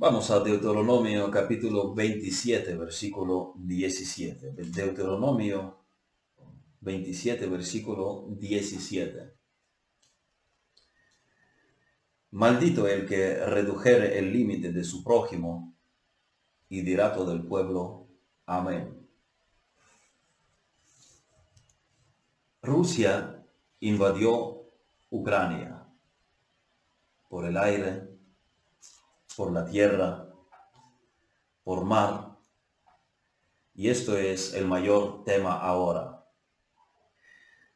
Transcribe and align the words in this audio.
Vamos 0.00 0.30
a 0.30 0.38
Deuteronomio 0.38 1.28
capítulo 1.28 1.92
27, 1.92 2.76
versículo 2.76 3.54
17. 3.56 4.52
Deuteronomio 4.52 5.86
27, 6.82 7.48
versículo 7.48 8.28
17. 8.28 9.34
Maldito 12.30 12.86
el 12.86 13.08
que 13.08 13.44
redujere 13.44 14.16
el 14.20 14.32
límite 14.32 14.70
de 14.70 14.84
su 14.84 15.02
prójimo, 15.02 15.74
y 16.68 16.82
dirá 16.82 17.12
todo 17.12 17.32
el 17.32 17.44
pueblo, 17.44 18.06
Amén. 18.46 19.04
Rusia 22.62 23.44
invadió 23.80 24.62
Ucrania 25.10 25.88
por 27.28 27.46
el 27.46 27.56
aire, 27.56 28.07
por 29.38 29.52
la 29.52 29.64
tierra, 29.64 30.28
por 31.62 31.84
mar, 31.84 32.36
y 33.72 33.88
esto 33.88 34.18
es 34.18 34.52
el 34.52 34.66
mayor 34.66 35.22
tema 35.22 35.52
ahora. 35.60 36.26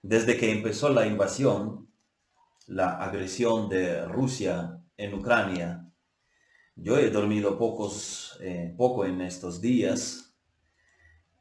Desde 0.03 0.37
que 0.37 0.51
empezó 0.51 0.89
la 0.89 1.07
invasión, 1.07 1.89
la 2.67 2.97
agresión 3.01 3.69
de 3.69 4.05
Rusia 4.07 4.83
en 4.97 5.15
Ucrania, 5.15 5.89
yo 6.75 6.99
he 6.99 7.09
dormido 7.11 7.57
pocos, 7.57 8.37
eh, 8.41 8.75
poco 8.77 9.05
en 9.05 9.21
estos 9.21 9.61
días 9.61 10.35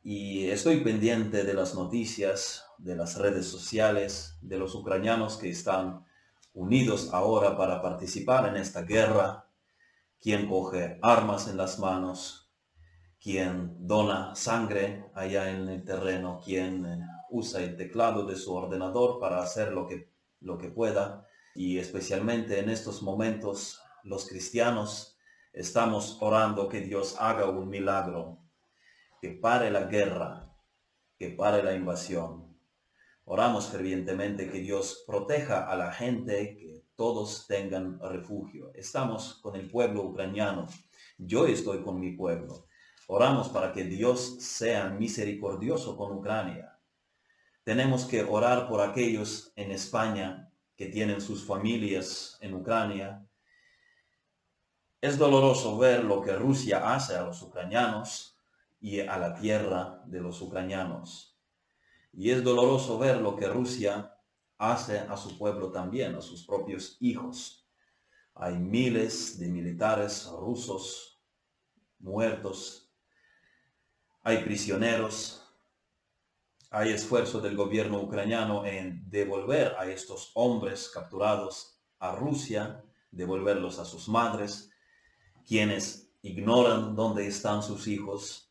y 0.03 0.45
estoy 0.51 0.81
pendiente 0.81 1.43
de 1.43 1.55
las 1.55 1.73
noticias, 1.73 2.63
de 2.77 2.95
las 2.95 3.17
redes 3.17 3.47
sociales, 3.47 4.37
de 4.43 4.59
los 4.59 4.75
ucranianos 4.75 5.37
que 5.37 5.49
están 5.49 6.05
unidos 6.53 7.09
ahora 7.11 7.57
para 7.57 7.81
participar 7.81 8.47
en 8.49 8.57
esta 8.57 8.83
guerra, 8.83 9.47
quien 10.21 10.47
coge 10.47 10.99
armas 11.01 11.47
en 11.47 11.57
las 11.57 11.79
manos, 11.79 12.53
quien 13.19 13.75
dona 13.87 14.35
sangre 14.35 15.09
allá 15.15 15.49
en 15.49 15.67
el 15.67 15.83
terreno, 15.83 16.39
quien 16.43 16.85
eh, 16.85 16.99
usa 17.31 17.61
el 17.61 17.75
teclado 17.75 18.25
de 18.25 18.35
su 18.35 18.53
ordenador 18.53 19.19
para 19.19 19.41
hacer 19.41 19.71
lo 19.71 19.87
que, 19.87 20.11
lo 20.39 20.59
que 20.59 20.69
pueda. 20.69 21.27
Y 21.55 21.79
especialmente 21.79 22.59
en 22.59 22.69
estos 22.69 23.01
momentos 23.01 23.81
los 24.03 24.27
cristianos 24.27 25.17
estamos 25.53 26.17
orando 26.21 26.69
que 26.69 26.81
Dios 26.81 27.15
haga 27.19 27.49
un 27.49 27.67
milagro, 27.67 28.39
que 29.21 29.31
pare 29.31 29.71
la 29.71 29.85
guerra, 29.85 30.55
que 31.17 31.29
pare 31.29 31.63
la 31.63 31.73
invasión. 31.73 32.57
Oramos 33.25 33.67
fervientemente 33.67 34.49
que 34.49 34.59
Dios 34.59 35.03
proteja 35.07 35.67
a 35.67 35.75
la 35.75 35.91
gente, 35.91 36.55
que 36.57 36.80
todos 36.95 37.47
tengan 37.47 37.99
refugio. 37.99 38.71
Estamos 38.73 39.35
con 39.41 39.55
el 39.55 39.69
pueblo 39.69 40.03
ucraniano. 40.03 40.67
Yo 41.17 41.45
estoy 41.45 41.81
con 41.83 41.99
mi 41.99 42.11
pueblo. 42.11 42.67
Oramos 43.07 43.49
para 43.49 43.73
que 43.73 43.83
Dios 43.83 44.37
sea 44.39 44.89
misericordioso 44.89 45.97
con 45.97 46.13
Ucrania. 46.13 46.79
Tenemos 47.63 48.05
que 48.05 48.23
orar 48.23 48.67
por 48.67 48.81
aquellos 48.81 49.51
en 49.55 49.71
España 49.71 50.51
que 50.75 50.87
tienen 50.87 51.21
sus 51.21 51.45
familias 51.45 52.37
en 52.41 52.55
Ucrania. 52.55 53.25
Es 54.99 55.17
doloroso 55.17 55.77
ver 55.77 56.03
lo 56.03 56.21
que 56.21 56.35
Rusia 56.35 56.93
hace 56.93 57.15
a 57.15 57.23
los 57.23 57.41
ucranianos 57.41 58.37
y 58.79 58.99
a 58.99 59.17
la 59.17 59.35
tierra 59.35 60.01
de 60.05 60.21
los 60.21 60.41
ucranianos. 60.41 61.37
Y 62.13 62.31
es 62.31 62.43
doloroso 62.43 62.97
ver 62.97 63.17
lo 63.17 63.35
que 63.35 63.47
Rusia 63.47 64.15
hace 64.61 64.99
a 64.99 65.17
su 65.17 65.39
pueblo 65.39 65.71
también, 65.71 66.13
a 66.13 66.21
sus 66.21 66.45
propios 66.45 66.97
hijos. 66.99 67.67
Hay 68.35 68.59
miles 68.59 69.39
de 69.39 69.47
militares 69.47 70.29
rusos 70.31 71.19
muertos, 71.97 72.93
hay 74.21 74.43
prisioneros, 74.43 75.43
hay 76.69 76.91
esfuerzo 76.91 77.41
del 77.41 77.55
gobierno 77.55 78.01
ucraniano 78.01 78.63
en 78.63 79.09
devolver 79.09 79.75
a 79.79 79.87
estos 79.87 80.31
hombres 80.35 80.89
capturados 80.93 81.81
a 81.97 82.11
Rusia, 82.15 82.83
devolverlos 83.09 83.79
a 83.79 83.85
sus 83.85 84.07
madres, 84.07 84.69
quienes 85.47 86.13
ignoran 86.21 86.95
dónde 86.95 87.25
están 87.25 87.63
sus 87.63 87.87
hijos. 87.87 88.50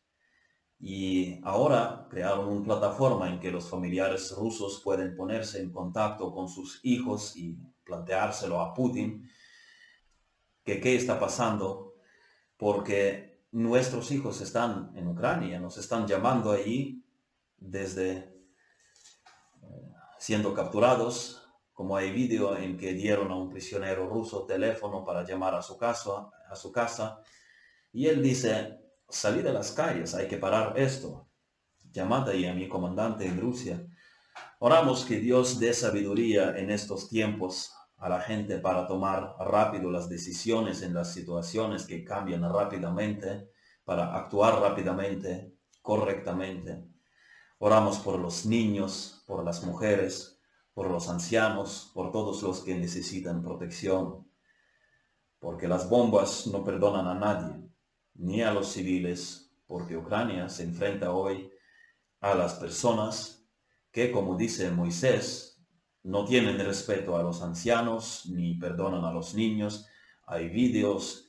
Y 0.83 1.39
ahora 1.43 2.07
crearon 2.09 2.47
una 2.47 2.63
plataforma 2.63 3.29
en 3.29 3.39
que 3.39 3.51
los 3.51 3.69
familiares 3.69 4.33
rusos 4.35 4.81
pueden 4.83 5.15
ponerse 5.15 5.61
en 5.61 5.71
contacto 5.71 6.33
con 6.33 6.49
sus 6.49 6.79
hijos 6.83 7.37
y 7.37 7.55
planteárselo 7.83 8.59
a 8.59 8.73
Putin, 8.73 9.29
que 10.63 10.81
qué 10.81 10.95
está 10.95 11.19
pasando, 11.19 11.93
porque 12.57 13.43
nuestros 13.51 14.09
hijos 14.11 14.41
están 14.41 14.91
en 14.95 15.07
Ucrania, 15.07 15.59
nos 15.59 15.77
están 15.77 16.07
llamando 16.07 16.51
allí 16.51 17.05
desde 17.57 18.17
eh, 19.61 19.93
siendo 20.17 20.51
capturados, 20.55 21.47
como 21.73 21.95
hay 21.95 22.11
vídeo 22.11 22.57
en 22.57 22.75
que 22.75 22.93
dieron 22.93 23.31
a 23.31 23.35
un 23.35 23.49
prisionero 23.49 24.09
ruso 24.09 24.45
teléfono 24.47 25.05
para 25.05 25.23
llamar 25.23 25.53
a 25.53 25.61
su 25.61 25.77
casa, 25.77 26.31
a 26.49 26.55
su 26.55 26.71
casa, 26.71 27.21
y 27.93 28.07
él 28.07 28.23
dice, 28.23 28.80
salí 29.11 29.41
de 29.41 29.53
las 29.53 29.71
calles, 29.71 30.15
hay 30.15 30.27
que 30.27 30.37
parar 30.37 30.79
esto. 30.79 31.27
Llamad 31.91 32.29
ahí 32.29 32.45
a 32.45 32.53
mi 32.53 32.67
comandante 32.67 33.25
en 33.25 33.39
Rusia. 33.39 33.85
Oramos 34.59 35.05
que 35.05 35.19
Dios 35.19 35.59
dé 35.59 35.73
sabiduría 35.73 36.57
en 36.57 36.71
estos 36.71 37.09
tiempos 37.09 37.73
a 37.97 38.09
la 38.09 38.21
gente 38.21 38.57
para 38.57 38.87
tomar 38.87 39.35
rápido 39.39 39.91
las 39.91 40.09
decisiones 40.09 40.81
en 40.81 40.93
las 40.93 41.13
situaciones 41.13 41.85
que 41.85 42.03
cambian 42.03 42.41
rápidamente, 42.41 43.49
para 43.83 44.15
actuar 44.15 44.59
rápidamente, 44.59 45.53
correctamente. 45.81 46.85
Oramos 47.59 47.99
por 47.99 48.17
los 48.17 48.45
niños, 48.45 49.23
por 49.27 49.43
las 49.43 49.63
mujeres, 49.63 50.39
por 50.73 50.89
los 50.89 51.09
ancianos, 51.09 51.91
por 51.93 52.11
todos 52.11 52.41
los 52.41 52.61
que 52.61 52.75
necesitan 52.75 53.43
protección, 53.43 54.27
porque 55.39 55.67
las 55.67 55.89
bombas 55.89 56.47
no 56.47 56.63
perdonan 56.63 57.07
a 57.07 57.13
nadie, 57.13 57.70
ni 58.15 58.41
a 58.41 58.53
los 58.53 58.71
civiles, 58.71 59.53
porque 59.67 59.97
Ucrania 59.97 60.49
se 60.49 60.63
enfrenta 60.63 61.11
hoy 61.11 61.51
a 62.19 62.35
las 62.35 62.55
personas 62.55 63.47
que, 63.91 64.11
como 64.11 64.37
dice 64.37 64.69
Moisés, 64.71 65.63
no 66.03 66.25
tienen 66.25 66.57
respeto 66.59 67.17
a 67.17 67.23
los 67.23 67.41
ancianos, 67.41 68.25
ni 68.27 68.55
perdonan 68.55 69.05
a 69.05 69.11
los 69.11 69.33
niños. 69.33 69.87
Hay 70.25 70.49
vídeos 70.49 71.27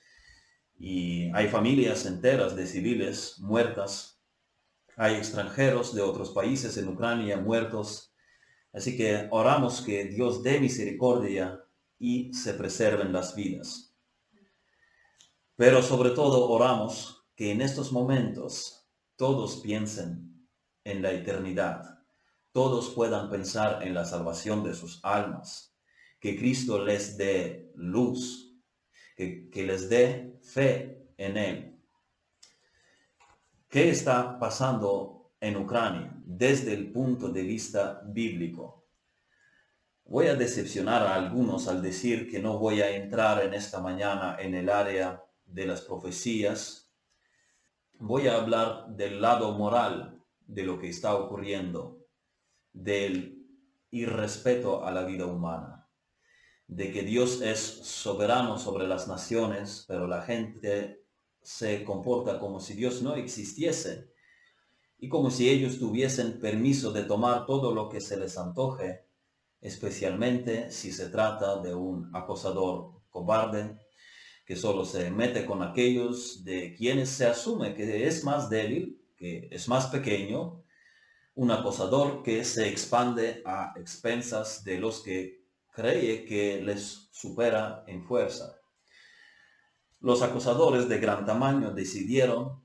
y 0.78 1.31
hay 1.34 1.48
familias 1.48 2.06
enteras 2.06 2.56
de 2.56 2.66
civiles 2.66 3.38
muertas 3.38 4.12
hay 4.97 5.14
extranjeros 5.14 5.94
de 5.94 6.03
otros 6.03 6.31
países 6.31 6.76
en 6.76 6.88
Ucrania 6.88 7.38
muertos. 7.38 8.14
Así 8.72 8.97
que 8.97 9.28
oramos 9.31 9.82
que 9.82 10.04
Dios 10.04 10.43
dé 10.43 10.60
misericordia 10.60 11.60
y 11.99 12.32
se 12.34 12.54
preserven 12.54 13.12
las 13.12 13.34
vidas. 13.34 13.91
Pero 15.56 15.82
sobre 15.82 16.10
todo 16.10 16.48
oramos 16.48 17.24
que 17.36 17.52
en 17.52 17.60
estos 17.60 17.92
momentos 17.92 18.88
todos 19.16 19.60
piensen 19.60 20.48
en 20.84 21.02
la 21.02 21.12
eternidad. 21.12 22.00
Todos 22.52 22.90
puedan 22.90 23.30
pensar 23.30 23.82
en 23.82 23.94
la 23.94 24.04
salvación 24.04 24.64
de 24.64 24.74
sus 24.74 25.00
almas. 25.04 25.76
Que 26.20 26.36
Cristo 26.36 26.84
les 26.84 27.16
dé 27.16 27.72
luz. 27.74 28.54
Que, 29.16 29.50
que 29.50 29.64
les 29.64 29.88
dé 29.88 30.38
fe 30.42 31.12
en 31.16 31.36
Él 31.36 31.72
¿Qué 33.72 33.88
está 33.88 34.38
pasando 34.38 35.32
en 35.40 35.56
Ucrania 35.56 36.12
desde 36.26 36.74
el 36.74 36.92
punto 36.92 37.30
de 37.30 37.42
vista 37.42 38.02
bíblico? 38.04 38.84
Voy 40.04 40.26
a 40.26 40.34
decepcionar 40.34 41.00
a 41.00 41.14
algunos 41.14 41.69
al 41.69 41.80
decir 41.80 42.30
que 42.30 42.38
no 42.38 42.58
voy 42.58 42.82
a 42.82 42.94
entrar 42.94 43.42
en 43.42 43.54
esta 43.54 43.80
mañana 43.80 44.36
en 44.38 44.54
el 44.54 44.69
área 44.69 45.24
de 45.52 45.66
las 45.66 45.82
profecías. 45.82 46.93
Voy 47.99 48.26
a 48.26 48.37
hablar 48.37 48.88
del 48.88 49.20
lado 49.20 49.52
moral 49.52 50.25
de 50.46 50.64
lo 50.64 50.78
que 50.78 50.88
está 50.88 51.14
ocurriendo, 51.14 52.06
del 52.72 53.46
irrespeto 53.90 54.84
a 54.84 54.90
la 54.90 55.04
vida 55.04 55.26
humana, 55.26 55.88
de 56.66 56.90
que 56.90 57.02
Dios 57.02 57.43
es 57.43 57.60
soberano 57.60 58.58
sobre 58.58 58.88
las 58.88 59.06
naciones, 59.08 59.84
pero 59.87 60.06
la 60.06 60.22
gente 60.22 61.04
se 61.43 61.84
comporta 61.84 62.38
como 62.38 62.60
si 62.60 62.75
Dios 62.75 63.02
no 63.02 63.14
existiese 63.14 64.12
y 64.98 65.08
como 65.08 65.31
si 65.31 65.50
ellos 65.50 65.78
tuviesen 65.78 66.38
permiso 66.38 66.93
de 66.93 67.02
tomar 67.02 67.44
todo 67.44 67.75
lo 67.75 67.88
que 67.88 68.00
se 68.00 68.16
les 68.16 68.38
antoje, 68.38 69.05
especialmente 69.60 70.70
si 70.70 70.93
se 70.93 71.08
trata 71.08 71.60
de 71.60 71.75
un 71.75 72.10
acosador 72.14 73.02
cobarde 73.10 73.78
que 74.52 74.56
solo 74.56 74.84
se 74.84 75.10
mete 75.10 75.46
con 75.46 75.62
aquellos 75.62 76.44
de 76.44 76.75
quienes 76.75 77.08
se 77.08 77.25
asume 77.25 77.75
que 77.75 78.06
es 78.06 78.22
más 78.22 78.50
débil, 78.50 79.02
que 79.16 79.49
es 79.50 79.66
más 79.66 79.87
pequeño, 79.87 80.62
un 81.34 81.50
acosador 81.50 82.22
que 82.22 82.44
se 82.44 82.69
expande 82.69 83.43
a 83.46 83.72
expensas 83.76 84.62
de 84.62 84.78
los 84.78 85.00
que 85.00 85.46
cree 85.70 86.26
que 86.26 86.60
les 86.60 87.08
supera 87.12 87.82
en 87.87 88.04
fuerza. 88.04 88.58
Los 90.00 90.20
acusadores 90.20 90.87
de 90.87 90.98
gran 90.98 91.25
tamaño 91.25 91.70
decidieron 91.70 92.62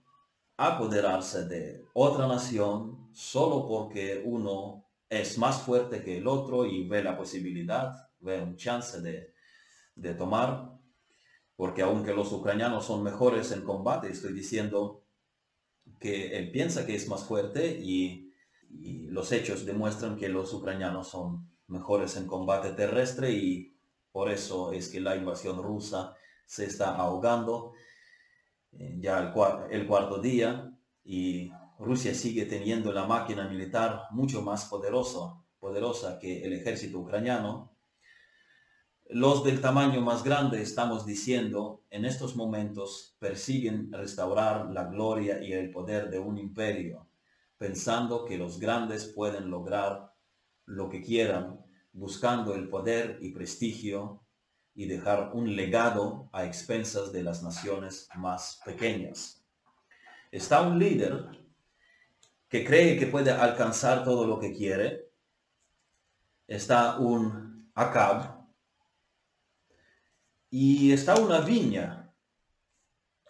apoderarse 0.58 1.46
de 1.46 1.86
otra 1.94 2.28
nación 2.28 3.08
solo 3.14 3.66
porque 3.66 4.22
uno 4.26 4.90
es 5.08 5.38
más 5.38 5.62
fuerte 5.62 6.04
que 6.04 6.18
el 6.18 6.28
otro 6.28 6.66
y 6.66 6.86
ve 6.86 7.02
la 7.02 7.16
posibilidad, 7.16 7.94
ve 8.20 8.42
un 8.42 8.58
chance 8.58 9.00
de, 9.00 9.34
de 9.96 10.14
tomar, 10.16 10.77
porque 11.58 11.82
aunque 11.82 12.14
los 12.14 12.32
ucranianos 12.32 12.86
son 12.86 13.04
mejores 13.04 13.52
en 13.52 13.64
combate, 13.64 14.10
estoy 14.10 14.32
diciendo 14.32 15.04
que 16.00 16.38
él 16.38 16.52
piensa 16.52 16.86
que 16.86 16.96
es 16.96 17.10
más 17.10 17.26
fuerte 17.26 17.78
y, 17.82 18.24
los 19.10 19.32
hechos 19.32 19.66
demuestran 19.66 20.18
que 20.18 20.28
los 20.28 20.54
ucranianos 20.54 21.08
son 21.08 21.50
mejores 21.68 22.18
en 22.18 22.28
combate 22.28 22.74
terrestre 22.74 23.32
y 23.32 23.78
por 24.12 24.30
eso 24.30 24.74
es 24.74 24.90
que 24.90 25.00
la 25.00 25.16
invasión 25.16 25.64
rusa 25.64 26.14
se 26.46 26.66
está 26.66 26.96
ahogando 26.96 27.74
eh, 28.74 28.98
ya 29.00 29.34
el, 29.72 29.88
cuarto 29.88 30.20
día 30.20 30.78
y 31.04 31.50
Rusia 31.80 32.14
sigue 32.14 32.46
teniendo 32.46 32.92
la 32.92 33.08
máquina 33.08 33.48
militar 33.48 34.04
mucho 34.12 34.42
más 34.42 34.66
poderosa 34.66 36.20
que 36.20 36.44
el 36.44 36.54
ejército 36.54 37.00
ucraniano. 37.00 37.77
Los 39.10 39.46
del 39.46 39.62
tamaño 39.62 40.02
más 40.02 40.22
grande, 40.22 40.62
estamos 40.62 41.06
diciendo, 41.06 41.86
en 41.90 42.04
estos 42.04 42.36
momentos 42.36 43.16
persiguen 43.20 43.90
restaurar 43.94 44.70
la 44.72 44.84
gloria 44.84 45.42
y 45.42 45.54
el 45.54 45.72
poder 45.72 46.10
de 46.10 46.20
un 46.20 46.38
imperio, 46.38 47.08
pensando 47.58 48.26
que 48.26 48.38
los 48.38 48.60
grandes 48.60 49.06
pueden 49.06 49.50
lograr 49.50 50.14
lo 50.66 50.90
que 50.90 51.02
quieran, 51.02 51.58
buscando 51.94 52.54
el 52.54 52.68
poder 52.68 53.18
y 53.22 53.32
prestigio 53.32 54.26
y 54.76 54.88
dejar 54.88 55.32
un 55.34 55.56
legado 55.56 56.30
a 56.34 56.44
expensas 56.44 57.14
de 57.14 57.24
las 57.24 57.42
naciones 57.42 58.10
más 58.16 58.60
pequeñas. 58.66 59.42
Está 60.32 60.62
un 60.62 60.78
líder 60.78 61.30
que 62.50 62.66
cree 62.66 63.00
que 63.00 63.08
puede 63.08 63.32
alcanzar 63.32 64.04
todo 64.04 64.28
lo 64.28 64.38
que 64.38 64.52
quiere. 64.52 65.10
Está 66.46 67.00
un 67.00 67.72
Acab. 67.74 68.37
Y 70.50 70.92
está 70.92 71.16
una 71.16 71.42
viña. 71.42 72.14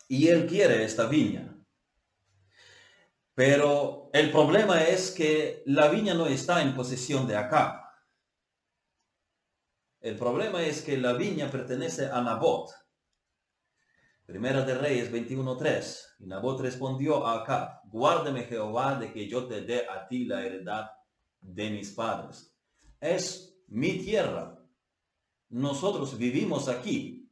Y 0.07 0.27
él 0.27 0.47
quiere 0.47 0.83
esta 0.83 1.07
viña. 1.07 1.57
Pero 3.33 4.09
el 4.13 4.31
problema 4.31 4.83
es 4.83 5.11
que 5.11 5.61
la 5.67 5.89
viña 5.89 6.13
no 6.15 6.25
está 6.25 6.61
en 6.61 6.75
posesión 6.75 7.27
de 7.27 7.35
Acab. 7.35 7.87
El 9.99 10.15
problema 10.15 10.63
es 10.63 10.81
que 10.81 10.97
la 10.97 11.13
viña 11.13 11.51
pertenece 11.51 12.07
a 12.07 12.21
Nabot. 12.21 12.71
Primera 14.25 14.63
de 14.63 14.75
Reyes 14.75 15.11
21.3. 15.11 16.15
Y 16.19 16.25
Nabot 16.25 16.59
respondió 16.61 17.27
a 17.27 17.41
Acab, 17.41 17.81
guárdeme 17.85 18.43
Jehová 18.43 18.95
de 18.95 19.13
que 19.13 19.27
yo 19.27 19.47
te 19.47 19.61
dé 19.61 19.87
a 19.87 20.07
ti 20.07 20.25
la 20.25 20.43
heredad 20.43 20.89
de 21.39 21.69
mis 21.69 21.91
padres. 21.91 22.53
Es 22.99 23.61
mi 23.67 23.99
tierra. 23.99 24.56
Nosotros 25.49 26.17
vivimos 26.17 26.67
aquí. 26.67 27.29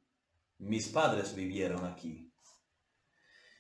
Mis 0.58 0.88
padres 0.88 1.36
vivieron 1.36 1.86
aquí. 1.86 2.32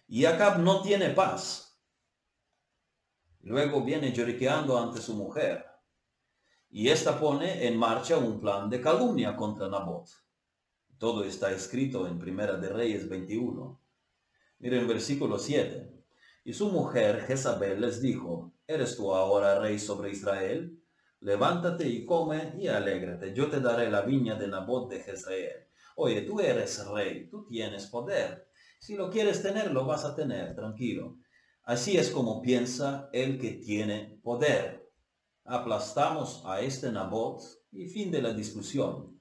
Y 0.07 0.25
Acab 0.25 0.59
no 0.59 0.81
tiene 0.81 1.09
paz. 1.09 1.81
Luego 3.41 3.83
viene 3.83 4.13
lloriqueando 4.13 4.79
ante 4.79 5.01
su 5.01 5.13
mujer. 5.13 5.65
Y 6.69 6.89
ésta 6.89 7.19
pone 7.19 7.67
en 7.67 7.77
marcha 7.77 8.17
un 8.17 8.39
plan 8.39 8.69
de 8.69 8.81
calumnia 8.81 9.35
contra 9.35 9.67
Nabot. 9.67 10.09
Todo 10.97 11.23
está 11.23 11.51
escrito 11.51 12.07
en 12.07 12.17
Primera 12.17 12.57
de 12.57 12.69
Reyes 12.69 13.09
21. 13.09 13.81
Miren 14.59 14.87
versículo 14.87 15.37
7. 15.37 15.91
Y 16.45 16.53
su 16.53 16.69
mujer 16.69 17.21
Jezabel 17.21 17.81
les 17.81 18.01
dijo, 18.01 18.53
¿eres 18.67 18.95
tú 18.95 19.13
ahora 19.13 19.59
rey 19.59 19.79
sobre 19.79 20.11
Israel? 20.11 20.81
Levántate 21.21 21.87
y 21.87 22.05
come 22.05 22.53
y 22.57 22.67
alégrate. 22.67 23.33
Yo 23.33 23.49
te 23.49 23.59
daré 23.59 23.89
la 23.89 24.01
viña 24.01 24.35
de 24.35 24.47
Nabot 24.47 24.89
de 24.89 24.99
Jezreel. 24.99 25.67
Oye, 25.95 26.21
tú 26.21 26.39
eres 26.39 26.85
rey, 26.87 27.29
tú 27.29 27.45
tienes 27.47 27.87
poder. 27.87 28.49
Si 28.79 28.95
lo 28.95 29.09
quieres 29.09 29.41
tener, 29.41 29.71
lo 29.71 29.85
vas 29.85 30.03
a 30.03 30.13
tener, 30.13 30.53
tranquilo. 30.55 31.17
Así 31.63 31.97
es 31.97 32.11
como 32.11 32.41
piensa 32.41 33.09
el 33.13 33.39
que 33.39 33.51
tiene 33.51 34.19
poder. 34.21 34.91
Aplastamos 35.45 36.43
a 36.45 36.61
este 36.61 36.91
Nabot 36.91 37.41
y 37.71 37.87
fin 37.87 38.11
de 38.11 38.21
la 38.21 38.33
discusión. 38.33 39.19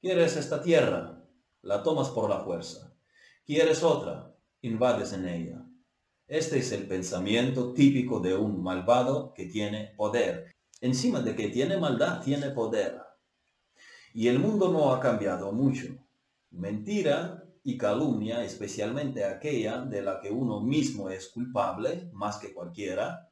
Quieres 0.00 0.36
esta 0.36 0.62
tierra, 0.62 1.24
la 1.62 1.82
tomas 1.82 2.10
por 2.10 2.30
la 2.30 2.40
fuerza. 2.40 2.94
Quieres 3.44 3.82
otra, 3.82 4.34
invades 4.62 5.12
en 5.12 5.28
ella. 5.28 5.66
Este 6.26 6.58
es 6.58 6.72
el 6.72 6.86
pensamiento 6.86 7.74
típico 7.74 8.20
de 8.20 8.34
un 8.34 8.62
malvado 8.62 9.34
que 9.34 9.46
tiene 9.46 9.92
poder. 9.96 10.52
Encima 10.84 11.20
de 11.20 11.34
que 11.34 11.48
tiene 11.48 11.78
maldad, 11.78 12.20
tiene 12.22 12.50
poder. 12.50 13.00
Y 14.12 14.28
el 14.28 14.38
mundo 14.38 14.70
no 14.70 14.92
ha 14.92 15.00
cambiado 15.00 15.50
mucho. 15.50 15.86
Mentira 16.50 17.42
y 17.62 17.78
calumnia, 17.78 18.44
especialmente 18.44 19.24
aquella 19.24 19.80
de 19.80 20.02
la 20.02 20.20
que 20.20 20.30
uno 20.30 20.60
mismo 20.60 21.08
es 21.08 21.28
culpable, 21.28 22.10
más 22.12 22.36
que 22.36 22.52
cualquiera, 22.52 23.30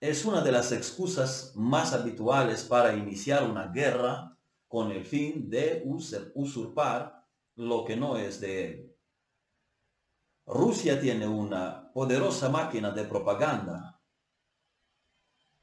es 0.00 0.24
una 0.24 0.40
de 0.42 0.50
las 0.50 0.72
excusas 0.72 1.52
más 1.54 1.92
habituales 1.92 2.64
para 2.64 2.96
iniciar 2.96 3.48
una 3.48 3.68
guerra 3.68 4.36
con 4.66 4.90
el 4.90 5.04
fin 5.04 5.48
de 5.48 5.84
usurpar 6.34 7.24
lo 7.54 7.84
que 7.84 7.94
no 7.94 8.16
es 8.16 8.40
de 8.40 8.64
él. 8.64 8.96
Rusia 10.44 11.00
tiene 11.00 11.28
una 11.28 11.92
poderosa 11.92 12.48
máquina 12.48 12.90
de 12.90 13.04
propaganda, 13.04 13.95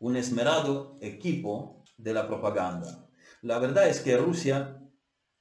un 0.04 0.18
esmerado 0.18 0.98
equipo 1.00 1.82
de 1.96 2.14
la 2.14 2.28
propaganda. 2.28 3.08
La 3.42 3.58
verdad 3.58 3.88
es 3.88 4.02
que 4.02 4.18
Rusia 4.18 4.78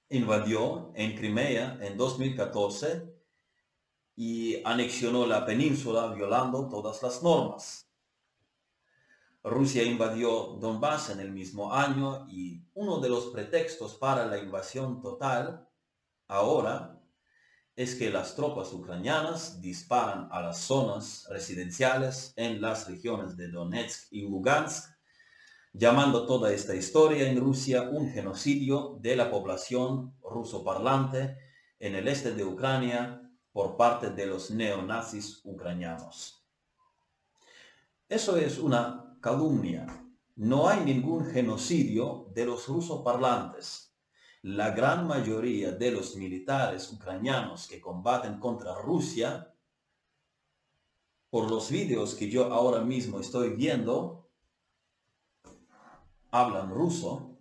invadió 0.09 0.93
en 0.95 1.17
Crimea 1.17 1.79
en 1.81 1.97
2014 1.97 3.13
y 4.15 4.63
anexionó 4.65 5.27
la 5.27 5.45
península 5.45 6.15
violando 6.15 6.69
todas 6.69 7.03
las 7.03 7.25
normas. 7.25 7.91
Rusia 9.43 9.83
invadió 9.83 10.57
Donbass 10.61 11.11
en 11.11 11.19
el 11.19 11.33
mismo 11.33 11.75
año 11.75 12.29
y 12.31 12.63
uno 12.75 13.01
de 13.01 13.09
los 13.09 13.27
pretextos 13.31 13.97
para 13.97 14.27
la 14.27 14.39
invasión 14.39 15.01
total 15.03 15.69
ahora 16.29 17.02
es 17.75 17.95
que 17.95 18.11
las 18.11 18.37
tropas 18.37 18.73
ucranianas 18.73 19.61
disparan 19.61 20.29
a 20.31 20.43
las 20.43 20.59
zonas 20.59 21.27
residenciales 21.31 22.35
en 22.37 22.61
las 22.61 22.89
regiones 22.89 23.37
de 23.37 23.49
Donetsk 23.49 24.13
y 24.13 24.23
Lugansk, 24.23 24.91
llamando 25.73 26.27
toda 26.27 26.53
esta 26.53 26.75
historia 26.75 27.31
en 27.31 27.41
Rusia 27.41 27.89
un 27.91 28.11
genocidio 28.11 28.99
de 29.01 29.17
la 29.17 29.31
población 29.31 30.15
ruso 30.23 30.63
parlante 30.63 31.39
en 31.79 31.95
el 31.95 32.09
este 32.09 32.33
de 32.33 32.45
Ucrania 32.45 33.23
por 33.53 33.77
parte 33.77 34.11
de 34.11 34.27
los 34.27 34.51
neonazis 34.51 35.41
ucranianos. 35.45 36.47
Eso 38.09 38.37
es 38.37 38.59
una 38.59 39.17
calumnia. 39.21 39.87
No 40.37 40.69
hay 40.69 40.85
ningún 40.85 41.25
genocidio 41.25 42.31
de 42.35 42.45
los 42.45 42.69
rusoparlantes. 42.69 43.92
La 44.43 44.71
gran 44.71 45.07
mayoría 45.07 45.71
de 45.71 45.93
los 45.93 46.17
militares 46.17 46.91
ucranianos 46.91 47.69
que 47.69 47.81
combaten 47.81 48.41
contra 48.41 48.75
Rusia, 48.75 49.55
por 51.31 51.49
los 51.49 51.71
vídeos 51.71 52.15
que 52.15 52.29
yo 52.29 52.53
ahora 52.53 52.81
mismo 52.83 53.21
estoy 53.21 53.51
viendo, 53.55 54.31
hablan 56.33 56.71
ruso. 56.71 57.39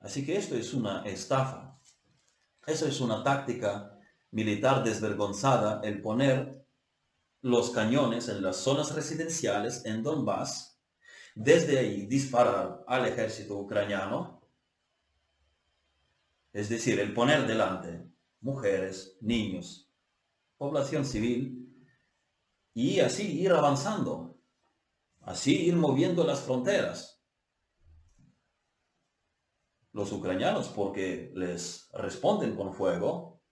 Así 0.00 0.26
que 0.26 0.36
esto 0.36 0.54
es 0.54 0.74
una 0.74 1.04
estafa. 1.06 1.80
Eso 2.66 2.86
es 2.86 3.00
una 3.00 3.24
táctica 3.24 3.98
militar 4.30 4.84
desvergonzada, 4.84 5.80
el 5.84 6.02
poner 6.02 6.66
los 7.40 7.70
cañones 7.70 8.28
en 8.28 8.42
las 8.42 8.56
zonas 8.56 8.94
residenciales 8.94 9.84
en 9.86 10.02
Donbass, 10.02 10.82
desde 11.34 11.78
ahí 11.78 12.06
disparar 12.06 12.84
al 12.86 13.06
ejército 13.06 13.56
ucraniano, 13.56 14.35
es 16.56 16.70
decir, 16.70 16.98
el 17.00 17.12
poner 17.12 17.46
delante 17.46 18.10
mujeres, 18.40 19.18
niños, 19.20 19.92
población 20.56 21.04
civil, 21.04 21.70
y 22.72 23.00
así 23.00 23.42
ir 23.42 23.52
avanzando, 23.52 24.40
así 25.20 25.66
ir 25.66 25.76
moviendo 25.76 26.24
las 26.24 26.40
fronteras. 26.40 27.22
Los 29.92 30.10
ucranianos, 30.12 30.68
porque 30.68 31.30
les 31.34 31.90
responden 31.92 32.56
con 32.56 32.72
fuego, 32.72 33.42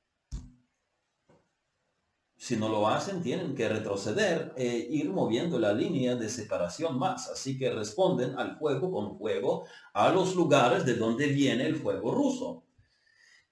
si 2.38 2.56
no 2.56 2.70
lo 2.70 2.88
hacen, 2.88 3.22
tienen 3.22 3.54
que 3.54 3.68
retroceder 3.68 4.54
e 4.56 4.66
ir 4.90 5.10
moviendo 5.10 5.58
la 5.58 5.74
línea 5.74 6.16
de 6.16 6.30
separación 6.30 6.98
más. 6.98 7.28
Así 7.28 7.58
que 7.58 7.70
responden 7.70 8.38
al 8.38 8.56
fuego 8.56 8.90
con 8.90 9.18
fuego 9.18 9.66
a 9.92 10.08
los 10.08 10.34
lugares 10.34 10.86
de 10.86 10.94
donde 10.94 11.26
viene 11.26 11.66
el 11.66 11.76
fuego 11.76 12.14
ruso. 12.14 12.64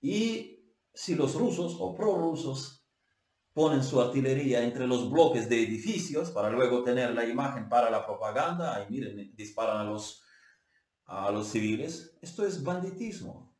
Y 0.02 0.60
si 0.92 1.14
los 1.14 1.34
rusos 1.36 1.76
o 1.78 1.94
prorrusos 1.94 2.84
ponen 3.54 3.84
su 3.84 4.00
artillería 4.00 4.64
entre 4.64 4.86
los 4.86 5.10
bloques 5.10 5.48
de 5.48 5.62
edificios 5.62 6.30
para 6.30 6.50
luego 6.50 6.82
tener 6.82 7.14
la 7.14 7.24
imagen 7.24 7.68
para 7.68 7.88
la 7.88 8.04
propaganda, 8.04 8.74
ahí 8.74 8.86
miren, 8.90 9.34
disparan 9.36 9.78
a 9.78 9.84
los, 9.84 10.22
a 11.04 11.30
los 11.30 11.46
civiles, 11.46 12.18
esto 12.20 12.44
es 12.44 12.62
banditismo. 12.64 13.54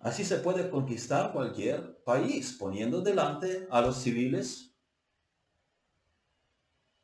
Así 0.00 0.24
se 0.24 0.36
puede 0.36 0.68
conquistar 0.68 1.32
cualquier 1.32 2.02
país, 2.04 2.54
poniendo 2.58 3.00
delante 3.00 3.66
a 3.70 3.80
los 3.80 3.96
civiles. 3.96 4.76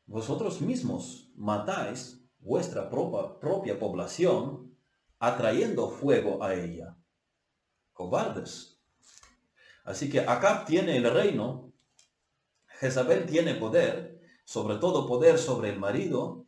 Vosotros 0.05 0.61
mismos 0.61 1.31
matáis 1.35 2.23
vuestra 2.37 2.89
propia, 2.89 3.39
propia 3.39 3.79
población 3.79 4.77
atrayendo 5.17 5.89
fuego 5.89 6.43
a 6.43 6.53
ella. 6.53 6.97
Cobardes. 7.93 8.79
Así 9.85 10.09
que 10.09 10.21
Acab 10.21 10.65
tiene 10.65 10.97
el 10.97 11.09
reino, 11.11 11.73
Jezabel 12.79 13.25
tiene 13.25 13.55
poder, 13.55 14.19
sobre 14.45 14.77
todo 14.77 15.07
poder 15.07 15.37
sobre 15.37 15.69
el 15.69 15.79
marido, 15.79 16.47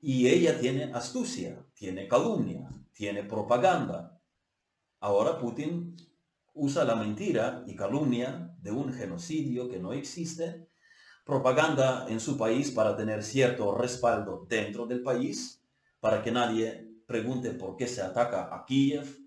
y 0.00 0.28
ella 0.28 0.58
tiene 0.58 0.92
astucia, 0.92 1.66
tiene 1.74 2.06
calumnia, 2.06 2.68
tiene 2.92 3.24
propaganda. 3.24 4.20
Ahora 5.00 5.38
Putin 5.38 5.96
usa 6.54 6.84
la 6.84 6.94
mentira 6.94 7.64
y 7.66 7.76
calumnia 7.76 8.54
de 8.62 8.70
un 8.70 8.92
genocidio 8.92 9.68
que 9.68 9.78
no 9.78 9.92
existe, 9.92 10.68
propaganda 11.24 12.06
en 12.08 12.20
su 12.20 12.38
país 12.38 12.70
para 12.70 12.96
tener 12.96 13.22
cierto 13.22 13.74
respaldo 13.74 14.46
dentro 14.48 14.86
del 14.86 15.02
país, 15.02 15.62
para 16.00 16.22
que 16.22 16.30
nadie 16.30 16.88
pregunte 17.06 17.50
por 17.50 17.76
qué 17.76 17.86
se 17.86 18.00
ataca 18.00 18.54
a 18.54 18.64
Kiev. 18.64 19.25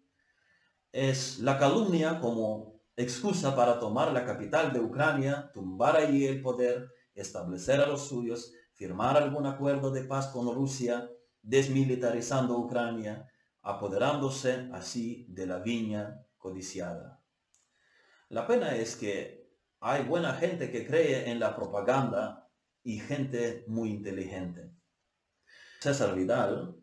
Es 0.91 1.39
la 1.39 1.59
calumnia 1.59 2.19
como 2.19 2.81
excusa 2.95 3.55
para 3.55 3.79
tomar 3.79 4.11
la 4.11 4.25
capital 4.25 4.73
de 4.73 4.79
Ucrania, 4.79 5.51
tumbar 5.53 5.95
allí 5.95 6.25
el 6.25 6.41
poder, 6.41 6.91
establecer 7.13 7.79
a 7.79 7.85
los 7.85 8.07
suyos, 8.07 8.53
firmar 8.73 9.17
algún 9.17 9.45
acuerdo 9.45 9.91
de 9.91 10.03
paz 10.03 10.27
con 10.27 10.53
Rusia, 10.53 11.09
desmilitarizando 11.41 12.57
Ucrania, 12.57 13.29
apoderándose 13.61 14.69
así 14.73 15.25
de 15.29 15.45
la 15.45 15.59
viña 15.59 16.25
codiciada. 16.37 17.21
La 18.29 18.47
pena 18.47 18.75
es 18.75 18.95
que 18.95 19.47
hay 19.79 20.03
buena 20.03 20.33
gente 20.33 20.71
que 20.71 20.87
cree 20.87 21.29
en 21.29 21.39
la 21.39 21.55
propaganda 21.55 22.49
y 22.83 22.99
gente 22.99 23.63
muy 23.67 23.91
inteligente. 23.91 24.71
César 25.79 26.15
Vidal, 26.15 26.78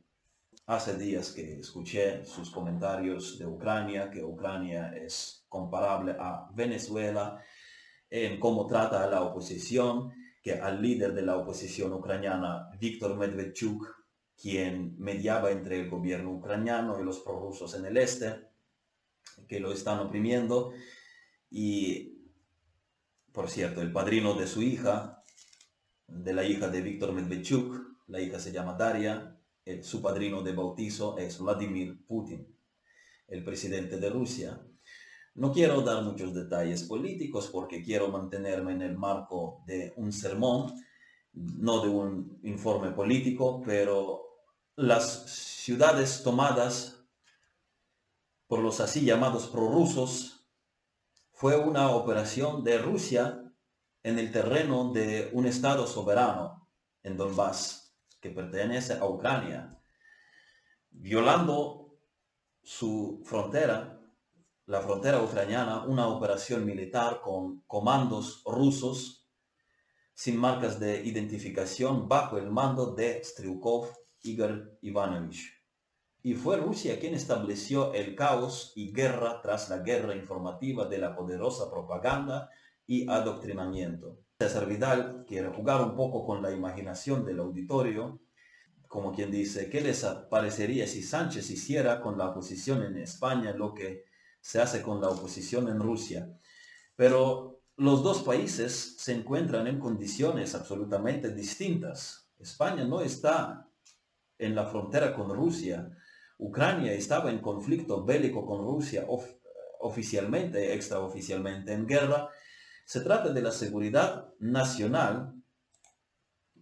hace 0.66 0.96
días 0.96 1.30
que 1.30 1.61
escuché 1.61 2.25
sus 2.25 2.50
comentarios 2.50 3.38
de 3.38 3.46
Ucrania, 3.46 4.11
que 4.11 4.25
Ucrania 4.25 4.92
es 4.96 5.46
comparable 5.49 6.16
a 6.18 6.50
Venezuela 6.54 7.40
en 8.11 8.40
cómo 8.40 8.66
trata 8.66 9.04
a 9.04 9.06
la 9.06 9.23
oposición, 9.23 10.12
que 10.42 10.54
al 10.54 10.82
líder 10.82 11.14
de 11.14 11.23
la 11.23 11.37
oposición 11.37 11.92
ucraniana, 11.92 12.68
Víctor 12.80 13.16
Medvedchuk, 13.16 13.87
quien 14.40 14.96
mediaba 14.99 15.50
entre 15.50 15.80
el 15.80 15.88
gobierno 15.88 16.32
ucraniano 16.32 17.00
y 17.00 17.04
los 17.04 17.20
prorrusos 17.20 17.75
en 17.75 17.87
el 17.87 17.96
este, 17.96 18.49
que 19.49 19.61
lo 19.61 19.73
están 19.73 20.00
oprimiendo, 20.00 20.73
y 21.49 22.16
por 23.32 23.49
cierto, 23.49 23.82
el 23.82 23.92
padrino 23.92 24.35
de 24.35 24.46
su 24.46 24.62
hija, 24.62 25.23
de 26.08 26.32
la 26.32 26.44
hija 26.44 26.68
de 26.68 26.80
Víctor 26.80 27.12
Medvedchuk, 27.12 27.99
la 28.08 28.20
hija 28.20 28.40
se 28.40 28.52
llama 28.52 28.75
Daria, 28.75 29.36
su 29.82 30.00
padrino 30.00 30.42
de 30.42 30.52
bautizo 30.52 31.18
es 31.18 31.38
Vladimir 31.38 32.04
Putin, 32.06 32.46
el 33.26 33.42
presidente 33.42 33.99
de 33.99 34.11
Rusia. 34.11 34.61
No 35.35 35.52
quiero 35.52 35.82
dar 35.82 36.02
muchos 36.02 36.32
detalles 36.32 36.85
políticos 36.85 37.50
porque 37.52 37.82
quiero 37.82 38.08
mantenerme 38.08 38.73
en 38.73 38.82
el 38.82 38.96
marco 38.96 39.62
de 39.66 39.92
un 39.96 40.12
sermón, 40.12 40.73
no 41.32 41.82
de 41.82 41.88
un 41.88 42.38
informe 42.44 42.92
político, 42.92 43.62
pero 43.64 44.23
las 44.76 45.26
ciudades 45.26 46.23
tomadas 46.23 47.04
por 48.46 48.61
los 48.61 48.80
así 48.80 49.04
llamados 49.04 49.49
prorrusos 49.49 50.49
fue 51.32 51.56
una 51.56 51.90
operación 51.90 52.62
de 52.62 52.78
Rusia 52.78 53.42
en 54.02 54.18
el 54.18 54.30
terreno 54.30 54.92
de 54.92 55.30
un 55.32 55.46
estado 55.46 55.87
soberano 55.87 56.68
en 57.02 57.16
Donbass, 57.16 57.86
que 58.26 58.35
pertenece 58.35 58.95
a 58.95 59.06
Ucrania, 59.06 59.78
violando 60.90 61.97
su 62.62 63.23
frontera 63.25 63.97
la 64.66 64.80
frontera 64.80 65.23
ucraniana 65.23 65.85
una 65.85 66.09
operación 66.09 66.66
militar 66.66 67.21
con 67.21 67.61
comandos 67.68 68.42
rusos 68.45 69.28
sin 70.12 70.37
marcas 70.38 70.80
de 70.80 71.04
identificación 71.04 72.09
bajo 72.09 72.37
el 72.37 72.50
mando 72.50 72.92
de 72.92 73.23
Striukov 73.23 73.92
Igor 74.23 74.76
Ivanovich. 74.83 75.52
Y 76.25 76.35
fue 76.35 76.56
Rusia 76.56 76.99
quien 76.99 77.14
estableció 77.14 77.95
el 77.95 78.16
caos 78.16 78.73
y 78.75 78.92
guerra 78.92 79.40
tras 79.40 79.68
la 79.68 79.78
guerra 79.78 80.16
informativa 80.16 80.87
de 80.87 80.99
la 80.99 81.14
poderosa 81.14 81.71
propaganda 81.71 82.50
y 82.88 83.09
adoctrinamiento. 83.09 84.18
César 84.38 84.66
Vidal 84.66 85.25
quiere 85.26 85.49
jugar 85.49 85.83
un 85.83 85.97
poco 85.97 86.25
con 86.26 86.43
la 86.43 86.52
imaginación 86.52 87.25
del 87.25 87.40
auditorio, 87.40 88.21
como 88.87 89.12
quien 89.12 89.31
dice, 89.31 89.69
¿qué 89.71 89.81
les 89.81 90.05
parecería 90.31 90.87
si 90.87 91.02
Sánchez 91.02 91.50
hiciera 91.50 92.00
con 92.00 92.19
la 92.19 92.31
oposición 92.31 92.83
en 92.83 92.99
España 92.99 93.52
lo 93.52 93.75
que 93.75 94.05
se 94.47 94.61
hace 94.61 94.81
con 94.81 95.00
la 95.00 95.09
oposición 95.09 95.69
en 95.69 95.81
Rusia. 95.81 96.31
Pero 96.95 97.62
los 97.76 98.05
dos 98.05 98.23
países 98.23 98.95
se 98.97 99.12
encuentran 99.12 99.66
en 99.66 99.81
condiciones 99.81 100.55
absolutamente 100.55 101.35
distintas. 101.35 102.31
España 102.38 102.85
no 102.85 103.00
está 103.00 103.69
en 104.38 104.55
la 104.55 104.66
frontera 104.66 105.16
con 105.16 105.35
Rusia. 105.35 105.90
Ucrania 106.38 106.93
estaba 106.93 107.33
en 107.33 107.40
conflicto 107.40 108.05
bélico 108.05 108.47
con 108.47 108.61
Rusia 108.64 109.05
oficialmente, 109.81 110.73
extraoficialmente 110.73 111.73
en 111.73 111.88
guerra. 111.88 112.28
Se 112.87 113.00
trata 113.00 113.33
de 113.33 113.43
la 113.43 113.50
seguridad 113.50 114.33
nacional 114.38 115.35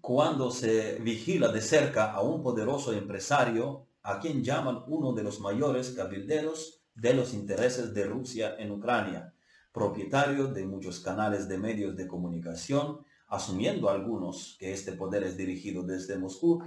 cuando 0.00 0.50
se 0.50 0.94
vigila 1.00 1.48
de 1.52 1.60
cerca 1.60 2.12
a 2.12 2.22
un 2.22 2.42
poderoso 2.42 2.94
empresario 2.94 3.88
a 4.02 4.20
quien 4.20 4.42
llaman 4.42 4.84
uno 4.86 5.12
de 5.12 5.22
los 5.22 5.40
mayores 5.40 5.90
cabilderos 5.90 6.82
de 6.94 7.12
los 7.12 7.34
intereses 7.34 7.92
de 7.92 8.06
Rusia 8.06 8.56
en 8.58 8.70
Ucrania, 8.70 9.34
propietario 9.70 10.46
de 10.46 10.64
muchos 10.64 11.00
canales 11.00 11.46
de 11.46 11.58
medios 11.58 11.94
de 11.94 12.08
comunicación, 12.08 13.04
asumiendo 13.28 13.90
algunos 13.90 14.56
que 14.58 14.72
este 14.72 14.92
poder 14.92 15.24
es 15.24 15.36
dirigido 15.36 15.82
desde 15.82 16.16
Moscú. 16.16 16.62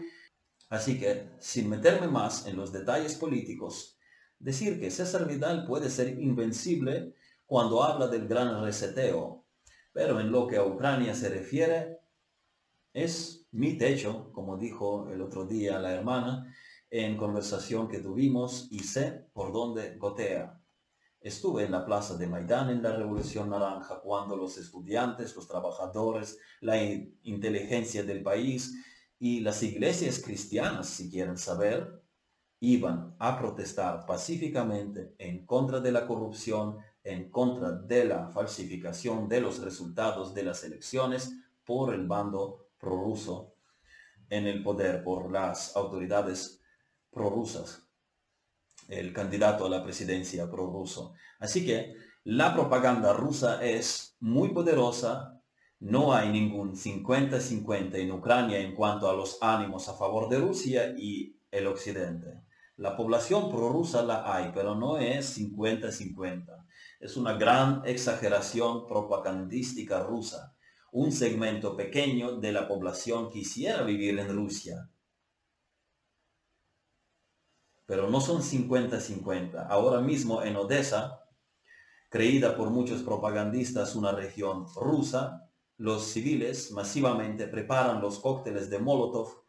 Así 0.69 0.99
que, 0.99 1.31
sin 1.39 1.67
meterme 1.67 2.07
más 2.07 2.45
en 2.45 2.57
los 2.57 2.71
detalles 2.71 3.15
políticos, 3.15 3.97
decir 4.37 4.79
que 4.79 4.91
César 4.91 5.27
Vidal 5.27 5.65
puede 5.65 5.89
ser 5.89 6.09
invencible 6.19 7.15
cuando 7.47 7.81
habla 7.81 8.07
del 8.07 8.27
gran 8.27 8.61
reseteo, 8.63 9.46
pero 9.97 10.19
en 10.19 10.31
lo 10.31 10.45
que 10.45 10.57
a 10.57 10.63
Ucrania 10.63 11.15
se 11.15 11.27
refiere, 11.27 11.97
es 12.93 13.47
mi 13.49 13.79
techo, 13.79 14.31
como 14.31 14.55
dijo 14.55 15.09
el 15.09 15.23
otro 15.23 15.47
día 15.47 15.79
la 15.79 15.91
hermana, 15.91 16.53
en 16.91 17.17
conversación 17.17 17.87
que 17.87 17.97
tuvimos 17.97 18.67
y 18.69 18.81
sé 18.81 19.25
por 19.33 19.51
dónde 19.51 19.97
gotea. 19.97 20.61
Estuve 21.19 21.63
en 21.63 21.71
la 21.71 21.83
plaza 21.83 22.15
de 22.15 22.27
Maidán 22.27 22.69
en 22.69 22.83
la 22.83 22.95
Revolución 22.95 23.49
Naranja 23.49 23.99
cuando 24.01 24.37
los 24.37 24.59
estudiantes, 24.59 25.35
los 25.35 25.47
trabajadores, 25.47 26.37
la 26.61 26.79
inteligencia 27.23 28.03
del 28.03 28.21
país 28.21 28.75
y 29.17 29.39
las 29.39 29.63
iglesias 29.63 30.19
cristianas, 30.19 30.89
si 30.89 31.09
quieren 31.09 31.39
saber, 31.39 32.03
iban 32.59 33.15
a 33.17 33.39
protestar 33.39 34.05
pacíficamente 34.05 35.15
en 35.17 35.43
contra 35.47 35.79
de 35.79 35.91
la 35.91 36.05
corrupción, 36.05 36.77
en 37.07 37.31
contra 37.31 37.71
de 37.71 38.03
la 38.03 38.27
falsificación 38.27 39.29
de 39.29 39.39
los 39.39 39.59
resultados 39.59 40.33
de 40.33 40.43
las 40.43 40.65
elecciones 40.65 41.31
por 41.63 41.93
el 41.93 42.05
bando 42.05 42.67
prorruso 42.77 43.55
en 44.29 44.45
el 44.45 44.61
poder, 44.61 45.05
por 45.05 45.31
las 45.31 45.73
autoridades 45.77 46.61
prorrusas, 47.09 47.87
el 48.89 49.13
candidato 49.13 49.65
a 49.65 49.69
la 49.69 49.83
presidencia 49.83 50.51
prorruso. 50.51 51.13
Así 51.39 51.65
que 51.65 51.93
la 52.25 52.53
propaganda 52.53 53.13
rusa 53.13 53.63
es 53.63 54.17
muy 54.19 54.49
poderosa, 54.49 55.41
no 55.79 56.13
hay 56.13 56.29
ningún 56.29 56.75
50-50 56.75 57.95
en 57.95 58.11
Ucrania 58.11 58.59
en 58.59 58.75
cuanto 58.75 59.09
a 59.09 59.13
los 59.13 59.37
ánimos 59.41 59.87
a 59.87 59.93
favor 59.93 60.27
de 60.27 60.39
Rusia 60.39 60.93
y 60.97 61.39
el 61.51 61.67
occidente. 61.67 62.41
La 62.75 62.97
población 62.97 63.49
prorrusa 63.49 64.03
la 64.03 64.35
hay, 64.35 64.51
pero 64.53 64.75
no 64.75 64.97
es 64.97 65.37
50-50. 65.39 66.56
Es 66.99 67.15
una 67.15 67.33
gran 67.33 67.83
exageración 67.85 68.87
propagandística 68.87 70.01
rusa. 70.03 70.55
Un 70.91 71.11
segmento 71.11 71.75
pequeño 71.75 72.37
de 72.37 72.51
la 72.51 72.67
población 72.67 73.29
quisiera 73.29 73.83
vivir 73.83 74.17
en 74.17 74.35
Rusia, 74.35 74.89
pero 77.85 78.09
no 78.09 78.19
son 78.19 78.41
50-50. 78.41 79.67
Ahora 79.69 80.01
mismo 80.01 80.43
en 80.43 80.55
Odessa, 80.57 81.23
creída 82.09 82.55
por 82.57 82.69
muchos 82.69 83.01
propagandistas 83.01 83.95
una 83.95 84.11
región 84.11 84.65
rusa, 84.75 85.49
los 85.77 86.03
civiles 86.05 86.71
masivamente 86.71 87.47
preparan 87.47 88.01
los 88.01 88.19
cócteles 88.19 88.69
de 88.69 88.79
Molotov 88.79 89.43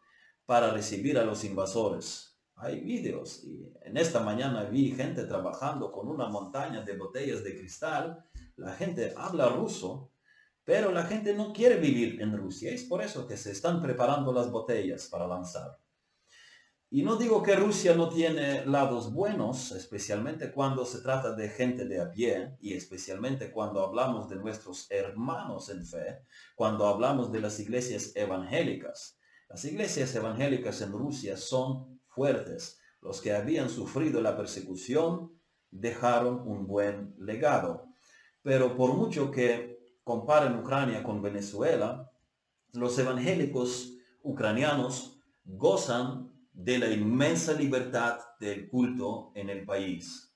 para 0.46 0.70
recibir 0.70 1.18
a 1.18 1.24
los 1.24 1.44
invasores. 1.44 2.37
Hay 2.60 2.80
vídeos 2.80 3.44
y 3.44 3.72
en 3.82 3.96
esta 3.96 4.18
mañana 4.20 4.64
vi 4.64 4.90
gente 4.90 5.24
trabajando 5.24 5.92
con 5.92 6.08
una 6.08 6.28
montaña 6.28 6.82
de 6.82 6.96
botellas 6.96 7.44
de 7.44 7.56
cristal. 7.56 8.24
La 8.56 8.72
gente 8.72 9.14
habla 9.16 9.48
ruso, 9.48 10.10
pero 10.64 10.90
la 10.90 11.04
gente 11.04 11.34
no 11.34 11.52
quiere 11.52 11.76
vivir 11.76 12.20
en 12.20 12.36
Rusia. 12.36 12.72
Es 12.72 12.82
por 12.82 13.00
eso 13.00 13.28
que 13.28 13.36
se 13.36 13.52
están 13.52 13.80
preparando 13.80 14.32
las 14.32 14.50
botellas 14.50 15.06
para 15.06 15.28
lanzar. 15.28 15.78
Y 16.90 17.02
no 17.02 17.16
digo 17.16 17.44
que 17.44 17.54
Rusia 17.54 17.94
no 17.94 18.08
tiene 18.08 18.66
lados 18.66 19.12
buenos, 19.12 19.70
especialmente 19.72 20.50
cuando 20.50 20.84
se 20.84 21.00
trata 21.00 21.34
de 21.34 21.50
gente 21.50 21.84
de 21.84 22.00
a 22.00 22.10
pie 22.10 22.56
y 22.60 22.72
especialmente 22.72 23.52
cuando 23.52 23.84
hablamos 23.84 24.28
de 24.28 24.36
nuestros 24.36 24.90
hermanos 24.90 25.68
en 25.68 25.86
fe, 25.86 26.22
cuando 26.56 26.86
hablamos 26.86 27.30
de 27.30 27.40
las 27.40 27.60
iglesias 27.60 28.12
evangélicas. 28.16 29.16
Las 29.48 29.64
iglesias 29.64 30.12
evangélicas 30.14 30.80
en 30.80 30.92
Rusia 30.92 31.36
son 31.36 31.97
Los 33.00 33.20
que 33.20 33.32
habían 33.32 33.70
sufrido 33.70 34.20
la 34.20 34.36
persecución 34.36 35.32
dejaron 35.70 36.40
un 36.46 36.66
buen 36.66 37.14
legado. 37.18 37.86
Pero 38.42 38.76
por 38.76 38.94
mucho 38.94 39.30
que 39.30 39.78
comparen 40.02 40.58
Ucrania 40.58 41.02
con 41.02 41.22
Venezuela, 41.22 42.10
los 42.72 42.98
evangélicos 42.98 43.94
ucranianos 44.22 45.20
gozan 45.44 46.32
de 46.52 46.78
la 46.78 46.90
inmensa 46.90 47.52
libertad 47.52 48.18
del 48.40 48.68
culto 48.68 49.30
en 49.34 49.48
el 49.48 49.64
país. 49.64 50.34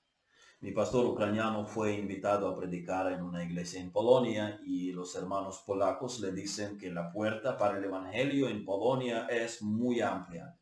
Mi 0.60 0.70
pastor 0.70 1.06
ucraniano 1.06 1.66
fue 1.66 1.94
invitado 1.94 2.48
a 2.48 2.56
predicar 2.56 3.10
en 3.12 3.22
una 3.22 3.42
iglesia 3.42 3.80
en 3.80 3.90
Polonia 3.90 4.60
y 4.64 4.92
los 4.92 5.16
hermanos 5.16 5.64
polacos 5.66 6.20
le 6.20 6.30
dicen 6.30 6.78
que 6.78 6.92
la 6.92 7.10
puerta 7.10 7.56
para 7.58 7.78
el 7.78 7.84
evangelio 7.84 8.48
en 8.48 8.64
Polonia 8.64 9.26
es 9.26 9.60
muy 9.62 10.00
amplia. 10.00 10.56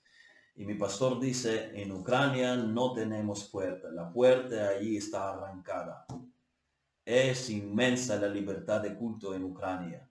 Y 0.61 0.67
mi 0.67 0.75
pastor 0.75 1.19
dice, 1.19 1.71
en 1.73 1.91
Ucrania 1.91 2.55
no 2.55 2.93
tenemos 2.93 3.49
puerta, 3.49 3.91
la 3.91 4.13
puerta 4.13 4.69
allí 4.69 4.99
está 4.99 5.31
arrancada. 5.31 6.05
Es 7.03 7.49
inmensa 7.49 8.17
la 8.17 8.29
libertad 8.29 8.83
de 8.83 8.95
culto 8.95 9.35
en 9.35 9.45
Ucrania. 9.45 10.07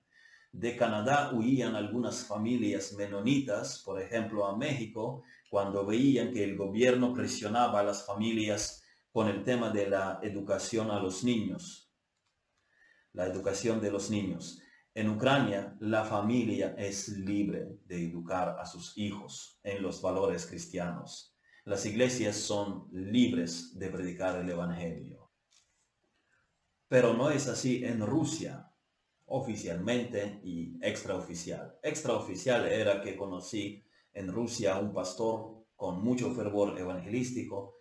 De 0.52 0.76
Canadá 0.76 1.30
huían 1.36 1.76
algunas 1.76 2.26
familias 2.26 2.94
menonitas, 2.94 3.84
por 3.86 4.02
ejemplo, 4.02 4.48
a 4.48 4.58
México, 4.58 5.22
cuando 5.52 5.86
veían 5.86 6.34
que 6.34 6.44
el 6.44 6.58
gobierno 6.58 7.14
presionaba 7.14 7.82
a 7.82 7.84
las 7.84 8.04
familias 8.04 8.82
con 9.12 9.28
el 9.28 9.44
tema 9.44 9.70
de 9.70 9.88
la 9.88 10.20
educación 10.24 10.90
a 10.90 11.00
los 11.00 11.24
niños. 11.24 11.92
La 13.14 13.28
educación 13.28 13.80
de 13.82 13.92
los 13.92 14.10
niños. 14.10 14.60
En 14.96 15.08
Ucrania, 15.10 15.78
la 15.80 16.04
familia 16.04 16.76
es 16.78 17.10
libre 17.10 17.78
de 17.86 18.04
educar 18.04 18.58
a 18.60 18.66
sus 18.66 18.98
hijos 18.98 19.60
en 19.64 19.84
los 19.84 20.02
valores 20.02 20.48
cristianos. 20.48 21.36
Las 21.64 21.86
iglesias 21.86 22.36
son 22.36 22.88
libres 22.92 23.78
de 23.78 23.90
predicar 23.90 24.40
el 24.40 24.50
Evangelio. 24.50 25.30
Pero 26.88 27.14
no 27.14 27.30
es 27.30 27.48
así 27.48 27.86
en 27.86 28.02
Rusia, 28.02 28.74
oficialmente 29.26 30.42
y 30.44 30.76
extraoficial. 30.82 31.78
Extraoficial 31.84 32.66
era 32.66 33.02
que 33.02 33.16
conocí 33.16 33.86
en 34.14 34.32
Rusia 34.32 34.80
un 34.80 34.92
pastor 34.92 35.66
con 35.76 36.04
mucho 36.04 36.34
fervor 36.34 36.80
evangelístico, 36.80 37.76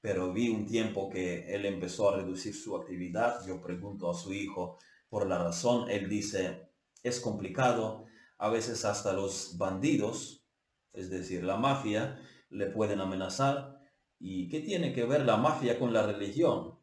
pero 0.00 0.32
vi 0.32 0.48
un 0.48 0.66
tiempo 0.66 1.10
que 1.10 1.54
él 1.54 1.66
empezó 1.66 2.08
a 2.08 2.16
reducir 2.16 2.54
su 2.54 2.74
actividad. 2.74 3.46
Yo 3.46 3.62
pregunto 3.62 4.10
a 4.10 4.14
su 4.14 4.32
hijo 4.32 4.78
por 5.14 5.28
la 5.28 5.38
razón. 5.38 5.88
Él 5.88 6.08
dice, 6.08 6.68
es 7.04 7.20
complicado, 7.20 8.06
a 8.38 8.48
veces 8.48 8.84
hasta 8.84 9.12
los 9.12 9.56
bandidos, 9.56 10.44
es 10.92 11.08
decir, 11.08 11.44
la 11.44 11.56
mafia, 11.56 12.20
le 12.50 12.66
pueden 12.66 13.00
amenazar. 13.00 13.78
¿Y 14.18 14.48
qué 14.48 14.58
tiene 14.58 14.92
que 14.92 15.04
ver 15.04 15.24
la 15.24 15.36
mafia 15.36 15.78
con 15.78 15.92
la 15.92 16.04
religión? 16.04 16.80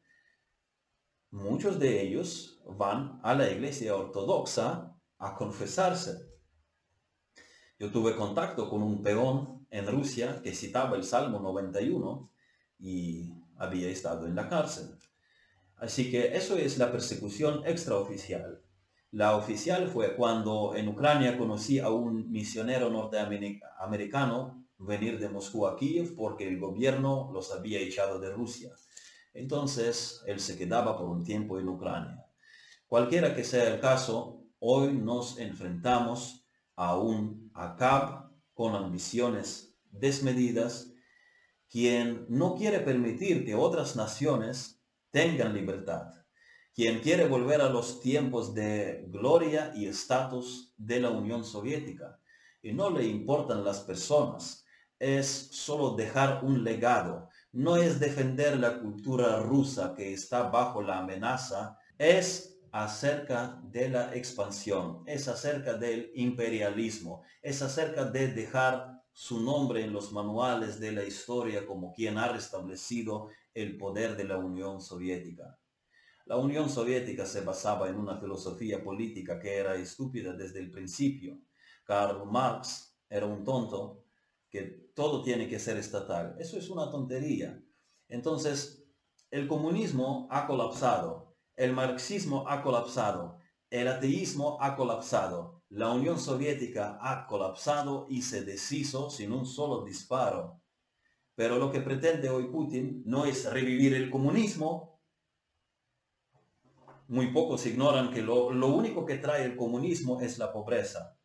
Muchos 1.31 1.77
de 1.77 2.01
ellos 2.01 2.61
van 2.65 3.19
a 3.23 3.35
la 3.35 3.51
iglesia 3.51 3.97
ortodoxa 3.97 4.95
a 5.17 5.35
confesarse 5.35 6.31
yo 7.81 7.91
tuve 7.91 8.15
contacto 8.15 8.69
con 8.69 8.83
un 8.83 9.01
peón 9.01 9.65
en 9.71 9.87
Rusia 9.87 10.39
que 10.43 10.53
citaba 10.53 10.95
el 10.95 11.03
Salmo 11.03 11.39
91 11.39 12.31
y 12.77 13.33
había 13.57 13.89
estado 13.89 14.27
en 14.27 14.35
la 14.35 14.47
cárcel. 14.47 14.99
Así 15.81 16.11
que 16.11 16.37
eso 16.37 16.57
es 16.57 16.77
la 16.77 16.91
persecución 16.91 17.63
extraoficial. 17.65 18.61
La 19.09 19.35
oficial 19.35 19.87
fue 19.87 20.15
cuando 20.15 20.75
en 20.75 20.87
Ucrania 20.87 21.39
conocí 21.39 21.79
a 21.79 21.89
un 21.89 22.31
misionero 22.31 22.91
norteamericano 22.91 24.63
venir 24.77 25.19
de 25.19 25.27
Moscú 25.27 25.65
a 25.65 25.75
Kiev 25.75 26.15
porque 26.15 26.47
el 26.47 26.59
gobierno 26.59 27.31
los 27.33 27.51
había 27.51 27.79
echado 27.79 28.19
de 28.19 28.31
Rusia. 28.31 28.71
Entonces 29.33 30.21
él 30.27 30.39
se 30.39 30.55
quedaba 30.55 30.95
por 30.99 31.09
un 31.09 31.23
tiempo 31.23 31.59
en 31.59 31.67
Ucrania. 31.67 32.27
Cualquiera 32.85 33.33
que 33.33 33.43
sea 33.43 33.73
el 33.73 33.79
caso, 33.79 34.43
hoy 34.59 34.93
nos 34.93 35.39
enfrentamos 35.39 36.47
a 36.75 36.95
un 36.95 37.49
Acab 37.55 38.29
con 38.53 38.75
ambiciones 38.75 39.79
desmedidas, 39.89 40.93
quien 41.67 42.27
no 42.29 42.53
quiere 42.53 42.81
permitir 42.81 43.43
que 43.43 43.55
otras 43.55 43.95
naciones 43.95 44.80
tengan 45.11 45.53
libertad, 45.53 46.13
quien 46.73 46.99
quiere 46.99 47.27
volver 47.27 47.61
a 47.61 47.69
los 47.69 48.01
tiempos 48.01 48.53
de 48.53 49.05
gloria 49.09 49.71
y 49.75 49.85
estatus 49.85 50.73
de 50.77 51.01
la 51.01 51.09
Unión 51.09 51.43
Soviética. 51.43 52.19
Y 52.61 52.73
no 52.73 52.89
le 52.89 53.05
importan 53.05 53.63
las 53.63 53.81
personas, 53.81 54.65
es 54.97 55.49
solo 55.51 55.95
dejar 55.95 56.45
un 56.45 56.63
legado, 56.63 57.29
no 57.51 57.75
es 57.75 57.99
defender 57.99 58.57
la 58.57 58.79
cultura 58.79 59.39
rusa 59.39 59.93
que 59.95 60.13
está 60.13 60.43
bajo 60.43 60.81
la 60.81 60.99
amenaza, 60.99 61.77
es 61.97 62.59
acerca 62.71 63.59
de 63.63 63.89
la 63.89 64.15
expansión, 64.15 65.03
es 65.05 65.27
acerca 65.27 65.73
del 65.73 66.11
imperialismo, 66.15 67.23
es 67.41 67.61
acerca 67.61 68.05
de 68.05 68.27
dejar 68.27 69.00
su 69.21 69.39
nombre 69.39 69.83
en 69.83 69.93
los 69.93 70.11
manuales 70.11 70.79
de 70.79 70.91
la 70.91 71.03
historia 71.03 71.67
como 71.67 71.93
quien 71.93 72.17
ha 72.17 72.27
restablecido 72.27 73.29
el 73.53 73.77
poder 73.77 74.17
de 74.17 74.23
la 74.23 74.37
Unión 74.37 74.81
Soviética. 74.81 75.59
La 76.25 76.37
Unión 76.37 76.67
Soviética 76.69 77.27
se 77.27 77.41
basaba 77.41 77.87
en 77.87 77.97
una 77.97 78.17
filosofía 78.17 78.83
política 78.83 79.39
que 79.39 79.57
era 79.57 79.75
estúpida 79.75 80.33
desde 80.33 80.59
el 80.59 80.71
principio. 80.71 81.39
Karl 81.83 82.25
Marx 82.25 82.97
era 83.07 83.27
un 83.27 83.43
tonto 83.43 84.05
que 84.49 84.89
todo 84.95 85.21
tiene 85.21 85.47
que 85.47 85.59
ser 85.59 85.77
estatal. 85.77 86.35
Eso 86.39 86.57
es 86.57 86.71
una 86.71 86.89
tontería. 86.89 87.63
Entonces, 88.09 88.87
el 89.29 89.47
comunismo 89.47 90.27
ha 90.31 90.47
colapsado 90.47 91.31
el 91.61 91.73
marxismo 91.73 92.45
ha 92.47 92.63
colapsado, 92.63 93.37
el 93.69 93.87
ateísmo 93.87 94.57
ha 94.61 94.75
colapsado, 94.75 95.60
la 95.71 95.93
Unión 95.93 96.19
Soviética 96.19 96.99
ha 97.01 97.25
colapsado 97.27 98.05
y 98.09 98.23
se 98.23 98.43
deshizo 98.43 99.09
sin 99.09 99.31
un 99.31 99.45
solo 99.45 99.85
disparo. 99.85 100.61
Pero 101.33 101.57
lo 101.57 101.71
que 101.71 101.79
pretende 101.79 102.29
hoy 102.29 102.47
Putin 102.47 103.03
no 103.05 103.23
es 103.25 103.49
revivir 103.49 103.93
el 103.93 104.09
comunismo. 104.09 104.99
Muy 107.07 107.31
pocos 107.31 107.65
ignoran 107.65 108.11
que 108.11 108.21
lo, 108.21 108.47
único 108.47 109.05
que 109.05 109.17
trae 109.17 109.45
el 109.45 109.55
comunismo 109.55 110.19
es 110.19 110.37
la 110.37 110.51
pobreza. 110.51 111.17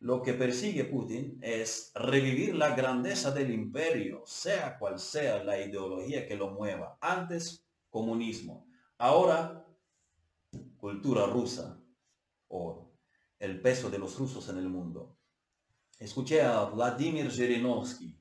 Lo 0.00 0.22
que 0.22 0.34
persigue 0.34 0.84
Putin 0.84 1.38
es 1.40 1.92
revivir 1.94 2.56
la 2.56 2.74
grandeza 2.74 3.30
del 3.30 3.52
imperio, 3.52 4.24
sea 4.26 4.76
cual 4.76 4.98
sea 4.98 5.44
la 5.44 5.60
ideología 5.60 6.26
que 6.26 6.36
lo 6.36 6.50
mueva. 6.50 6.98
Antes, 7.00 7.64
comunismo. 7.90 8.66
Ahora, 8.98 9.64
cultura 10.78 11.26
rusa 11.26 11.80
o 12.48 12.83
el 13.44 13.60
peso 13.60 13.90
de 13.90 13.98
los 13.98 14.18
rusos 14.18 14.48
en 14.48 14.58
el 14.58 14.68
mundo. 14.68 15.16
Escuché 15.98 16.42
a 16.42 16.64
Vladimir 16.64 17.30
Zhirinovsky, 17.30 18.18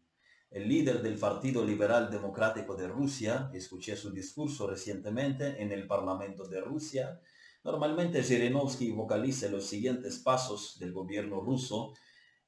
el 0.51 0.67
líder 0.67 1.01
del 1.01 1.17
Partido 1.17 1.65
Liberal 1.65 2.11
Democrático 2.11 2.75
de 2.75 2.87
Rusia. 2.87 3.49
Escuché 3.53 3.95
su 3.95 4.11
discurso 4.11 4.67
recientemente 4.67 5.61
en 5.61 5.71
el 5.71 5.87
Parlamento 5.87 6.47
de 6.47 6.61
Rusia. 6.61 7.19
Normalmente 7.63 8.21
Zhirinovsky 8.21 8.91
vocaliza 8.91 9.47
los 9.47 9.65
siguientes 9.65 10.19
pasos 10.19 10.77
del 10.79 10.91
gobierno 10.91 11.39
ruso 11.39 11.93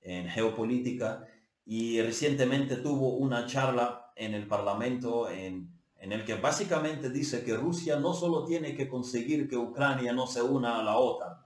en 0.01 0.27
geopolítica 0.27 1.25
y 1.65 2.01
recientemente 2.01 2.75
tuvo 2.77 3.15
una 3.15 3.47
charla 3.47 4.11
en 4.15 4.33
el 4.33 4.47
Parlamento 4.47 5.29
en 5.29 5.75
en 6.05 6.11
el 6.11 6.23
que 6.23 6.35
básicamente 6.35 7.09
dice 7.09 7.43
que 7.43 7.57
Rusia 7.57 7.99
no 7.99 8.13
solo 8.13 8.45
tiene 8.45 8.75
que 8.75 8.87
conseguir 8.87 9.49
que 9.49 9.57
Ucrania 9.57 10.13
no 10.13 10.27
se 10.27 10.39
una 10.39 10.79
a 10.79 10.83
la 10.83 10.97
OTAN, 10.97 11.44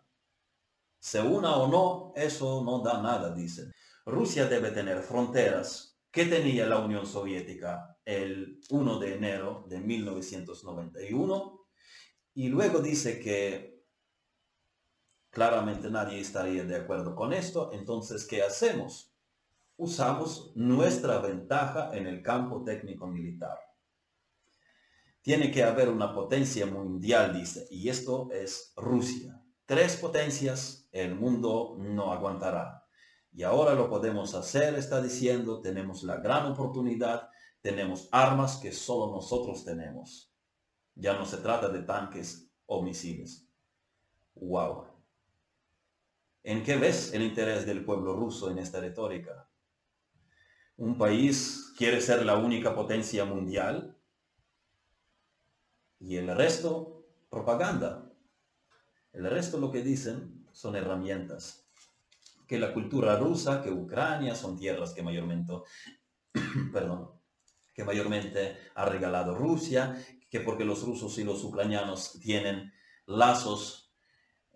se 0.99 1.21
una 1.21 1.55
o 1.55 1.67
no, 1.67 2.13
eso 2.15 2.63
no 2.63 2.79
da 2.79 3.01
nada, 3.01 3.33
dice. 3.33 3.71
Rusia 4.05 4.47
debe 4.47 4.71
tener 4.71 5.01
fronteras 5.01 5.99
que 6.11 6.25
tenía 6.25 6.65
la 6.65 6.79
Unión 6.79 7.05
Soviética 7.05 7.97
el 8.03 8.59
1 8.69 8.99
de 8.99 9.15
enero 9.15 9.65
de 9.67 9.79
1991 9.79 11.67
Y 12.33 12.49
luego 12.49 12.79
dice 12.79 13.19
que 13.19 13.79
claramente 15.29 15.89
nadie 15.91 16.19
estaría 16.19 16.63
de 16.63 16.75
acuerdo 16.75 17.15
con 17.15 17.33
esto, 17.33 17.71
entonces, 17.73 18.25
¿qué 18.25 18.41
hacemos? 18.41 19.13
Usamos 19.77 20.51
nuestra 20.55 21.19
ventaja 21.19 21.95
en 21.95 22.07
el 22.07 22.21
campo 22.21 22.63
técnico 22.63 23.07
militar. 23.07 23.57
Tiene 25.21 25.51
que 25.51 25.63
haber 25.63 25.89
una 25.89 26.13
potencia 26.13 26.65
mundial, 26.65 27.33
dice, 27.33 27.67
y 27.69 27.89
esto 27.89 28.29
es 28.31 28.73
Rusia. 28.75 29.41
Tres 29.65 29.97
potencias, 29.97 30.78
el 30.91 31.15
mundo 31.15 31.75
no 31.79 32.11
aguantará. 32.11 32.85
Y 33.31 33.43
ahora 33.43 33.75
lo 33.75 33.89
podemos 33.89 34.33
hacer, 34.33 34.75
está 34.75 35.01
diciendo, 35.01 35.61
tenemos 35.61 36.03
la 36.03 36.17
gran 36.17 36.45
oportunidad, 36.51 37.29
tenemos 37.61 38.09
armas 38.11 38.57
que 38.57 38.71
solo 38.71 39.13
nosotros 39.13 39.63
tenemos. 39.63 40.33
Ya 40.95 41.13
no 41.13 41.25
se 41.25 41.37
trata 41.37 41.69
de 41.69 41.83
tanques 41.83 42.49
o 42.65 42.81
misiles. 42.81 43.47
¡Wow! 44.35 44.87
¿En 46.43 46.63
qué 46.63 46.77
ves 46.77 47.13
el 47.13 47.21
interés 47.21 47.65
del 47.65 47.85
pueblo 47.85 48.15
ruso 48.15 48.49
en 48.49 48.57
esta 48.57 48.79
retórica? 48.79 49.49
¿Un 50.77 50.97
país 50.97 51.73
quiere 51.77 52.01
ser 52.01 52.25
la 52.25 52.37
única 52.37 52.73
potencia 52.73 53.25
mundial? 53.25 53.97
Y 55.99 56.15
el 56.15 56.33
resto, 56.35 57.05
propaganda. 57.29 58.11
El 59.11 59.29
resto 59.29 59.59
lo 59.59 59.71
que 59.71 59.83
dicen 59.83 60.38
son 60.51 60.75
herramientas. 60.75 61.65
Que 62.47 62.59
la 62.59 62.73
cultura 62.73 63.15
rusa, 63.17 63.61
que 63.61 63.71
Ucrania 63.71 64.35
son 64.35 64.57
tierras 64.57 64.93
que 64.93 65.03
mayormente, 65.03 65.53
perdón, 66.73 67.11
que 67.73 67.83
mayormente 67.83 68.57
ha 68.75 68.85
regalado 68.85 69.35
Rusia, 69.35 69.95
que 70.29 70.39
porque 70.41 70.65
los 70.65 70.83
rusos 70.83 71.17
y 71.17 71.23
los 71.23 71.43
ucranianos 71.43 72.19
tienen 72.19 72.71
lazos, 73.05 73.93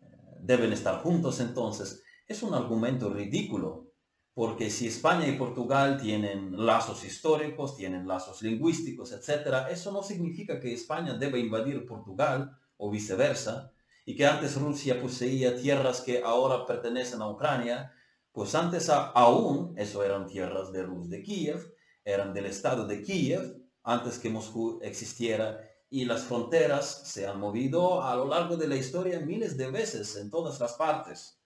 eh, 0.01 0.05
deben 0.39 0.73
estar 0.73 1.01
juntos 1.01 1.39
entonces, 1.39 2.03
es 2.27 2.43
un 2.43 2.53
argumento 2.53 3.13
ridículo, 3.13 3.91
porque 4.33 4.69
si 4.69 4.87
España 4.87 5.27
y 5.27 5.37
Portugal 5.37 5.99
tienen 6.01 6.65
lazos 6.65 7.03
históricos, 7.03 7.75
tienen 7.75 8.07
lazos 8.07 8.41
lingüísticos, 8.41 9.11
etc., 9.11 9.67
eso 9.69 9.91
no 9.91 10.01
significa 10.01 10.59
que 10.59 10.73
España 10.73 11.13
debe 11.13 11.39
invadir 11.39 11.85
Portugal 11.85 12.57
o 12.77 12.89
viceversa, 12.89 13.72
y 14.05 14.15
que 14.15 14.25
antes 14.25 14.59
Rusia 14.59 15.01
poseía 15.01 15.55
tierras 15.55 16.01
que 16.01 16.21
ahora 16.23 16.65
pertenecen 16.65 17.21
a 17.21 17.29
Ucrania, 17.29 17.93
pues 18.31 18.55
antes 18.55 18.89
aún 18.89 19.73
eso 19.77 20.03
eran 20.03 20.27
tierras 20.27 20.71
de 20.71 20.83
Rus 20.83 21.09
de 21.09 21.21
Kiev, 21.21 21.73
eran 22.03 22.33
del 22.33 22.47
estado 22.47 22.85
de 22.85 23.01
Kiev, 23.01 23.61
antes 23.83 24.19
que 24.19 24.29
Moscú 24.29 24.79
existiera, 24.81 25.59
y 25.89 26.05
las 26.05 26.23
fronteras 26.23 27.03
se 27.05 27.27
han 27.27 27.39
movido 27.39 28.01
a 28.01 28.15
lo 28.15 28.25
largo 28.25 28.57
de 28.57 28.67
la 28.67 28.75
historia 28.75 29.19
miles 29.19 29.55
de 29.57 29.69
veces 29.69 30.15
en 30.15 30.31
todas 30.31 30.59
las 30.59 30.73
partes. 30.73 31.39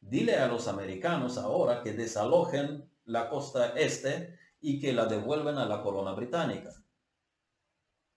Dile 0.00 0.36
a 0.36 0.48
los 0.48 0.66
americanos 0.66 1.38
ahora 1.38 1.82
que 1.82 1.92
desalojen 1.92 2.90
la 3.04 3.28
costa 3.28 3.74
este 3.76 4.36
y 4.60 4.80
que 4.80 4.92
la 4.92 5.06
devuelven 5.06 5.56
a 5.56 5.66
la 5.66 5.82
corona 5.82 6.12
británica. 6.12 6.81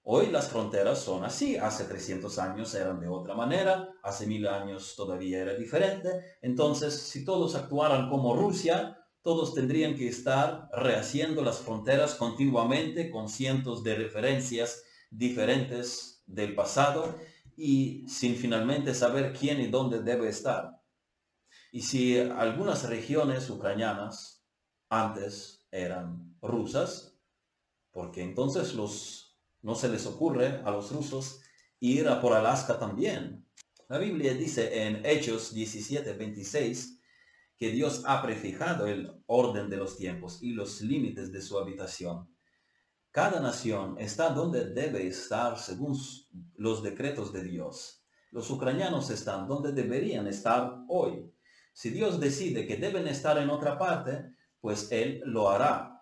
Hoy 0.07 0.27
las 0.27 0.49
fronteras 0.49 0.99
son 0.99 1.25
así, 1.25 1.57
hace 1.57 1.85
300 1.85 2.37
años 2.37 2.75
eran 2.75 2.99
de 2.99 3.07
otra 3.07 3.33
manera, 3.33 3.89
hace 4.03 4.27
mil 4.27 4.47
años 4.47 4.93
todavía 4.95 5.41
era 5.41 5.55
diferente, 5.55 6.37
entonces 6.43 6.93
si 6.93 7.25
todos 7.25 7.55
actuaran 7.55 8.07
como 8.07 8.35
Rusia, 8.35 8.99
todos 9.23 9.55
tendrían 9.55 9.95
que 9.95 10.07
estar 10.07 10.69
rehaciendo 10.71 11.41
las 11.41 11.57
fronteras 11.57 12.13
continuamente 12.13 13.09
con 13.09 13.27
cientos 13.27 13.83
de 13.83 13.95
referencias 13.95 14.83
diferentes 15.09 16.21
del 16.27 16.53
pasado 16.53 17.15
y 17.57 18.07
sin 18.07 18.35
finalmente 18.35 18.93
saber 18.93 19.33
quién 19.33 19.59
y 19.59 19.69
dónde 19.69 20.03
debe 20.03 20.29
estar. 20.29 20.83
Y 21.71 21.81
si 21.81 22.19
algunas 22.19 22.87
regiones 22.87 23.49
ucranianas 23.49 24.45
antes 24.87 25.65
eran 25.71 26.37
rusas, 26.43 27.17
porque 27.89 28.21
entonces 28.21 28.75
los, 28.75 29.24
no 29.65 29.73
se 29.73 29.89
les 29.89 30.05
ocurre 30.05 30.61
a 30.63 30.69
los 30.69 30.91
rusos 30.91 31.41
ir 31.79 32.07
a 32.07 32.21
por 32.21 32.33
Alaska 32.33 32.77
también. 32.77 33.47
La 33.89 33.97
Biblia 33.97 34.35
dice 34.35 34.83
en 34.83 35.03
Hechos 35.03 35.55
17, 35.55 36.13
26, 36.13 36.99
que 37.57 37.71
Dios 37.71 38.03
ha 38.05 38.21
prefijado 38.21 38.85
el 38.85 39.11
orden 39.25 39.67
de 39.67 39.77
los 39.77 39.97
tiempos 39.97 40.43
y 40.43 40.51
los 40.51 40.81
límites 40.81 41.31
de 41.31 41.41
su 41.41 41.57
habitación. 41.57 42.29
Cada 43.09 43.39
nación 43.39 43.95
está 43.97 44.29
donde 44.29 44.65
debe 44.65 45.07
estar 45.07 45.57
según 45.57 45.97
los 46.57 46.83
decretos 46.83 47.33
de 47.33 47.43
Dios. 47.43 48.05
Los 48.29 48.51
ucranianos 48.51 49.09
están 49.09 49.47
donde 49.47 49.71
deberían 49.71 50.27
estar 50.27 50.83
hoy. 50.89 51.33
Si 51.73 51.89
Dios 51.89 52.19
decide 52.19 52.67
que 52.67 52.77
deben 52.77 53.07
estar 53.07 53.39
en 53.39 53.49
otra 53.49 53.79
parte, 53.79 54.35
pues 54.61 54.91
Él 54.91 55.23
lo 55.25 55.49
hará. 55.49 55.94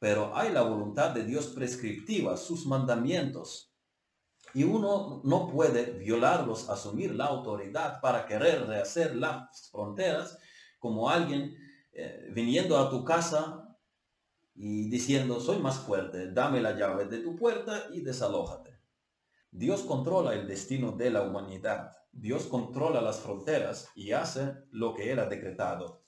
Pero 0.00 0.34
hay 0.34 0.50
la 0.50 0.62
voluntad 0.62 1.10
de 1.10 1.24
Dios 1.24 1.48
prescriptiva, 1.48 2.36
sus 2.36 2.66
mandamientos. 2.66 3.70
Y 4.54 4.64
uno 4.64 5.20
no 5.22 5.46
puede 5.46 5.92
violarlos, 5.92 6.68
asumir 6.70 7.14
la 7.14 7.26
autoridad 7.26 8.00
para 8.00 8.26
querer 8.26 8.66
rehacer 8.66 9.14
las 9.14 9.70
fronteras 9.70 10.38
como 10.78 11.08
alguien 11.10 11.54
eh, 11.92 12.30
viniendo 12.32 12.78
a 12.78 12.90
tu 12.90 13.04
casa 13.04 13.76
y 14.54 14.88
diciendo, 14.88 15.38
soy 15.38 15.58
más 15.58 15.78
fuerte, 15.78 16.32
dame 16.32 16.60
la 16.60 16.76
llave 16.76 17.04
de 17.04 17.18
tu 17.18 17.36
puerta 17.36 17.84
y 17.92 18.00
desalójate. 18.00 18.80
Dios 19.50 19.82
controla 19.82 20.32
el 20.32 20.48
destino 20.48 20.92
de 20.92 21.10
la 21.10 21.22
humanidad. 21.22 21.92
Dios 22.10 22.44
controla 22.44 23.02
las 23.02 23.20
fronteras 23.20 23.88
y 23.94 24.12
hace 24.12 24.54
lo 24.70 24.94
que 24.94 25.12
Él 25.12 25.18
ha 25.18 25.26
decretado. 25.26 25.99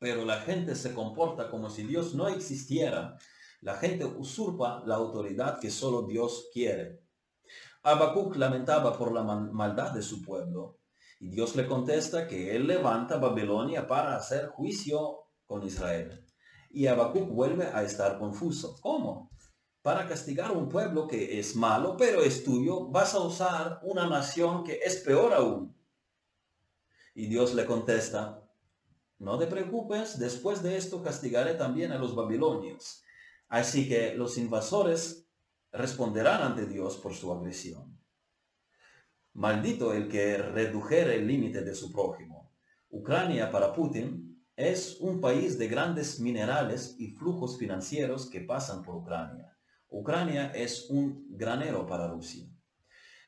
Pero 0.00 0.24
la 0.24 0.40
gente 0.40 0.74
se 0.74 0.94
comporta 0.94 1.50
como 1.50 1.68
si 1.68 1.84
Dios 1.84 2.14
no 2.14 2.26
existiera. 2.26 3.18
La 3.60 3.74
gente 3.74 4.06
usurpa 4.06 4.82
la 4.86 4.94
autoridad 4.94 5.60
que 5.60 5.70
solo 5.70 6.06
Dios 6.06 6.48
quiere. 6.54 7.02
Habacuc 7.82 8.34
lamentaba 8.36 8.96
por 8.96 9.12
la 9.12 9.22
maldad 9.22 9.92
de 9.92 10.02
su 10.02 10.22
pueblo. 10.22 10.78
Y 11.20 11.28
Dios 11.28 11.54
le 11.54 11.66
contesta 11.66 12.26
que 12.26 12.56
él 12.56 12.66
levanta 12.66 13.18
Babilonia 13.18 13.86
para 13.86 14.16
hacer 14.16 14.48
juicio 14.48 15.26
con 15.44 15.62
Israel. 15.64 16.24
Y 16.70 16.86
Habacuc 16.86 17.28
vuelve 17.28 17.66
a 17.66 17.82
estar 17.82 18.18
confuso. 18.18 18.78
¿Cómo? 18.80 19.30
Para 19.82 20.08
castigar 20.08 20.52
un 20.52 20.70
pueblo 20.70 21.06
que 21.06 21.38
es 21.38 21.56
malo, 21.56 21.98
pero 21.98 22.22
es 22.22 22.42
tuyo, 22.42 22.88
vas 22.88 23.14
a 23.14 23.20
usar 23.20 23.80
una 23.82 24.08
nación 24.08 24.64
que 24.64 24.80
es 24.82 24.96
peor 24.96 25.34
aún. 25.34 25.76
Y 27.14 27.26
Dios 27.26 27.52
le 27.54 27.66
contesta, 27.66 28.49
no 29.20 29.38
te 29.38 29.46
preocupes, 29.46 30.18
después 30.18 30.62
de 30.62 30.76
esto 30.76 31.02
castigaré 31.02 31.54
también 31.54 31.92
a 31.92 31.98
los 31.98 32.14
babilonios. 32.14 33.04
Así 33.48 33.88
que 33.88 34.14
los 34.14 34.36
invasores 34.38 35.28
responderán 35.72 36.42
ante 36.42 36.66
Dios 36.66 36.96
por 36.96 37.14
su 37.14 37.32
agresión. 37.32 38.00
Maldito 39.34 39.92
el 39.94 40.08
que 40.08 40.38
redujere 40.38 41.16
el 41.16 41.26
límite 41.26 41.62
de 41.62 41.74
su 41.74 41.92
prójimo. 41.92 42.52
Ucrania 42.88 43.50
para 43.50 43.72
Putin 43.72 44.42
es 44.56 44.98
un 45.00 45.20
país 45.20 45.58
de 45.58 45.68
grandes 45.68 46.18
minerales 46.18 46.96
y 46.98 47.12
flujos 47.12 47.58
financieros 47.58 48.28
que 48.28 48.40
pasan 48.40 48.82
por 48.82 48.96
Ucrania. 48.96 49.56
Ucrania 49.88 50.52
es 50.54 50.88
un 50.90 51.26
granero 51.30 51.86
para 51.86 52.08
Rusia. 52.08 52.46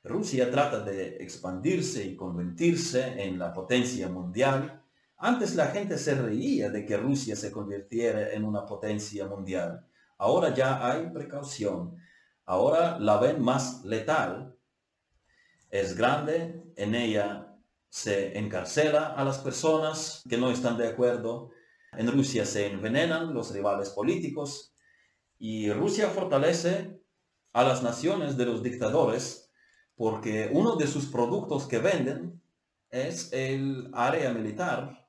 Rusia 0.04 0.50
trata 0.50 0.80
de 0.80 1.16
expandirse 1.18 2.04
y 2.04 2.16
convertirse 2.16 3.22
en 3.22 3.38
la 3.38 3.52
potencia 3.52 4.08
mundial. 4.08 4.82
Antes 5.24 5.54
la 5.54 5.68
gente 5.68 5.98
se 5.98 6.16
reía 6.16 6.68
de 6.68 6.84
que 6.84 6.96
Rusia 6.96 7.36
se 7.36 7.52
convirtiera 7.52 8.32
en 8.32 8.44
una 8.44 8.66
potencia 8.66 9.24
mundial. 9.26 9.86
Ahora 10.18 10.52
ya 10.52 10.84
hay 10.84 11.10
precaución. 11.10 11.96
Ahora 12.44 12.98
la 12.98 13.18
ven 13.18 13.40
más 13.40 13.84
letal 13.84 14.56
es 15.70 15.96
grande, 15.96 16.60
en 16.74 16.96
ella 16.96 17.56
se 17.88 18.36
encarcela 18.36 19.14
a 19.14 19.24
las 19.24 19.38
personas 19.38 20.24
que 20.28 20.38
no 20.38 20.50
están 20.50 20.76
de 20.76 20.88
acuerdo, 20.88 21.50
en 21.92 22.10
Rusia 22.10 22.44
se 22.44 22.66
envenenan 22.66 23.32
los 23.32 23.52
rivales 23.52 23.90
políticos 23.90 24.74
y 25.38 25.70
Rusia 25.70 26.10
fortalece 26.10 27.00
a 27.52 27.62
las 27.62 27.84
naciones 27.84 28.36
de 28.36 28.46
los 28.46 28.60
dictadores 28.64 29.52
porque 29.94 30.50
uno 30.52 30.74
de 30.74 30.88
sus 30.88 31.06
productos 31.06 31.68
que 31.68 31.78
venden 31.78 32.42
es 32.90 33.32
el 33.32 33.88
área 33.94 34.34
militar. 34.34 35.01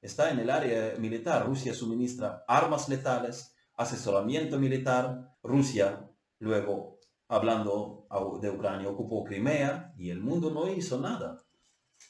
Está 0.00 0.30
en 0.30 0.38
el 0.38 0.50
área 0.50 0.94
militar. 0.98 1.46
Rusia 1.46 1.74
suministra 1.74 2.44
armas 2.48 2.88
letales, 2.88 3.54
asesoramiento 3.74 4.58
militar. 4.58 5.36
Rusia 5.42 6.08
luego 6.38 7.00
hablando 7.28 8.08
de 8.42 8.50
Ucrania, 8.50 8.88
ocupó 8.88 9.22
Crimea 9.24 9.94
y 9.96 10.10
el 10.10 10.20
mundo 10.20 10.50
no 10.50 10.68
hizo 10.68 10.98
nada. 11.00 11.44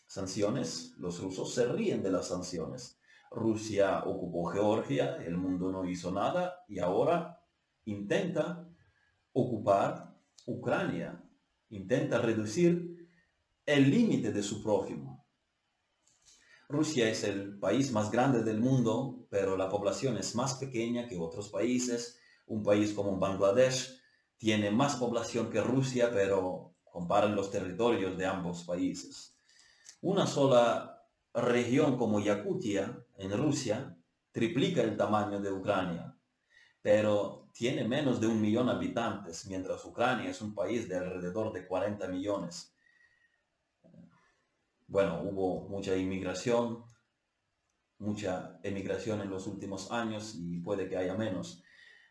Sanciones, 0.07 0.95
los 0.97 1.21
rusos 1.21 1.53
se 1.53 1.67
ríen 1.67 2.03
de 2.03 2.11
las 2.11 2.29
sanciones. 2.29 2.99
Rusia 3.31 4.03
ocupó 4.07 4.47
Georgia, 4.47 5.17
el 5.17 5.37
mundo 5.37 5.71
no 5.71 5.85
hizo 5.85 6.11
nada 6.11 6.65
y 6.69 6.79
ahora 6.79 7.45
intenta 7.85 8.67
ocupar 9.33 10.17
Ucrania, 10.47 11.23
intenta 11.69 12.19
reducir 12.19 13.09
el 13.67 13.91
límite 13.91 14.33
de 14.33 14.43
su 14.43 14.63
prójimo. 14.63 15.20
Rusia 16.71 17.09
es 17.09 17.25
el 17.25 17.59
país 17.59 17.91
más 17.91 18.13
grande 18.13 18.45
del 18.45 18.61
mundo, 18.61 19.27
pero 19.29 19.57
la 19.57 19.69
población 19.69 20.17
es 20.17 20.37
más 20.37 20.55
pequeña 20.55 21.09
que 21.09 21.19
otros 21.19 21.49
países. 21.49 22.21
Un 22.47 22.63
país 22.63 22.93
como 22.93 23.19
Bangladesh 23.19 24.01
tiene 24.39 24.71
más 24.71 24.95
población 24.95 25.51
que 25.51 25.61
Rusia, 25.61 26.11
pero 26.13 26.77
comparen 26.85 27.35
los 27.35 27.51
territorios 27.51 28.17
de 28.17 28.25
ambos 28.25 28.63
países. 28.63 29.37
Una 30.01 30.29
sola 30.29 31.05
región 31.35 31.99
como 31.99 32.21
Yakutia, 32.21 33.05
en 33.19 33.37
Rusia, 33.37 33.99
triplica 34.31 34.81
el 34.81 34.97
tamaño 34.97 35.41
de 35.41 35.51
Ucrania, 35.51 36.17
pero 36.81 37.51
tiene 37.53 37.83
menos 37.83 38.21
de 38.21 38.29
un 38.29 38.41
millón 38.41 38.67
de 38.67 38.73
habitantes, 38.75 39.45
mientras 39.47 39.85
Ucrania 39.85 40.31
es 40.31 40.41
un 40.41 40.55
país 40.55 40.89
de 40.89 40.99
alrededor 40.99 41.53
de 41.53 41.67
40 41.67 42.07
millones. 42.07 42.77
Bueno, 44.91 45.23
hubo 45.23 45.69
mucha 45.69 45.97
inmigración, 45.97 46.83
mucha 47.99 48.59
emigración 48.65 49.21
en 49.21 49.31
los 49.31 49.47
últimos 49.47 49.93
años 49.93 50.35
y 50.35 50.59
puede 50.59 50.89
que 50.89 50.97
haya 50.97 51.15
menos. 51.15 51.63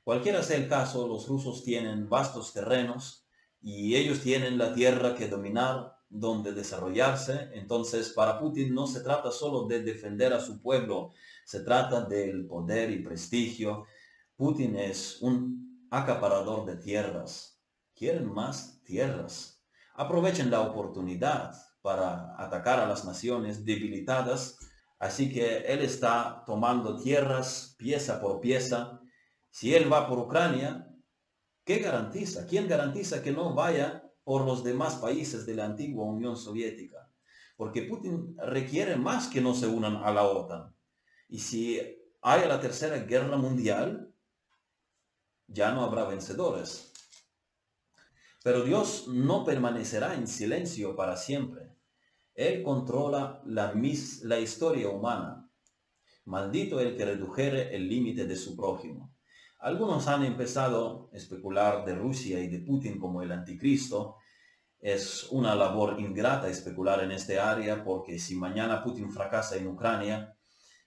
Cualquiera 0.06 0.42
sea 0.44 0.56
el 0.56 0.70
caso, 0.70 1.06
los 1.06 1.28
rusos 1.28 1.65
tienen 1.65 2.08
vastos 2.08 2.54
terrenos 2.54 3.28
y 3.60 3.98
ellos 3.98 4.22
tienen 4.22 4.58
la 4.58 4.74
tierra 4.74 5.13
que 5.13 5.28
dominar, 5.28 5.98
donde 6.08 6.54
desarrollarse. 6.54 7.50
Entonces, 7.52 8.13
para 8.13 8.39
Putin 8.39 8.74
no 8.74 8.88
se 8.88 9.02
trata 9.02 9.30
solo 9.30 9.68
de 9.68 9.84
defender 9.84 10.32
a 10.32 10.39
su 10.39 10.62
pueblo, 10.62 11.12
se 11.44 11.60
trata 11.60 12.06
del 12.06 12.48
poder 12.48 12.92
y 12.92 13.04
prestigio. 13.04 13.88
Putin 14.38 14.78
es 14.78 15.22
un 15.22 15.86
acaparador 15.92 16.65
de 16.65 16.78
tierras. 16.78 17.62
Quieren 17.94 18.32
más 18.32 18.82
tierras. 18.86 19.65
Aprovechen 19.96 20.50
la 20.50 20.62
oportunidad 20.62 21.68
para 21.82 22.36
atacar 22.38 22.80
a 22.80 22.88
las 22.88 23.06
naciones 23.06 23.65
debilitadas. 23.65 24.58
Así 25.00 25.32
que 25.32 25.60
él 25.60 25.82
está 25.82 26.44
tomando 26.46 26.98
tierras 27.02 27.76
pieza 27.78 28.20
por 28.20 28.42
pieza. 28.42 29.00
Si 29.50 29.74
él 29.74 29.92
va 29.92 30.08
por 30.08 30.20
Ucrania, 30.20 30.88
¿qué 31.63 31.80
garantiza? 31.80 32.46
¿Quién 32.46 32.68
garantiza 32.68 33.24
que 33.24 33.32
no 33.32 33.54
vaya 33.54 34.04
por 34.24 34.46
los 34.46 34.63
demás 34.63 34.96
países 34.96 35.46
de 35.46 35.56
la 35.56 35.65
antigua 35.65 36.06
Unión 36.06 36.36
Soviética? 36.36 37.10
Porque 37.56 37.84
Putin 37.84 38.36
requiere 38.38 38.96
más 38.96 39.28
que 39.28 39.42
no 39.42 39.54
se 39.54 39.68
unan 39.68 39.98
a 39.98 40.12
la 40.12 40.24
OTAN. 40.24 40.76
Y 41.28 41.39
si 41.39 41.80
hay 42.22 42.48
la 42.48 42.60
tercera 42.60 42.98
guerra 42.98 43.38
mundial, 43.38 44.13
ya 45.48 45.72
no 45.72 45.84
habrá 45.84 46.06
vencedores. 46.06 46.92
Pero 48.44 48.63
Dios 48.63 49.08
no 49.08 49.44
permanecerá 49.44 50.13
en 50.13 50.28
silencio 50.28 50.96
para 50.96 51.18
siempre. 51.18 51.59
Él 52.39 52.63
controla 52.63 53.41
la, 53.47 53.73
la 54.23 54.39
historia 54.39 54.88
humana. 54.88 55.45
Maldito 56.23 56.80
el 56.80 56.95
que 56.95 57.04
redujere 57.04 57.75
el 57.75 57.89
límite 57.89 58.25
de 58.25 58.38
su 58.38 58.56
prójimo. 58.56 59.13
Algunos 59.60 60.08
han 60.08 60.23
empezado 60.23 61.10
a 61.12 61.17
especular 61.17 61.84
de 61.84 61.95
Rusia 61.95 62.39
y 62.39 62.47
de 62.47 62.60
Putin 62.60 62.97
como 62.97 63.21
el 63.21 63.34
anticristo. 63.34 64.15
Es 64.80 65.28
una 65.32 65.54
labor 65.54 65.99
ingrata 65.99 66.47
especular 66.47 67.04
en 67.04 67.12
este 67.12 67.41
área 67.41 67.84
porque 67.84 68.17
si 68.19 68.38
mañana 68.38 68.86
Putin 68.86 69.12
fracasa 69.12 69.58
en 69.58 69.67
Ucrania 69.67 70.34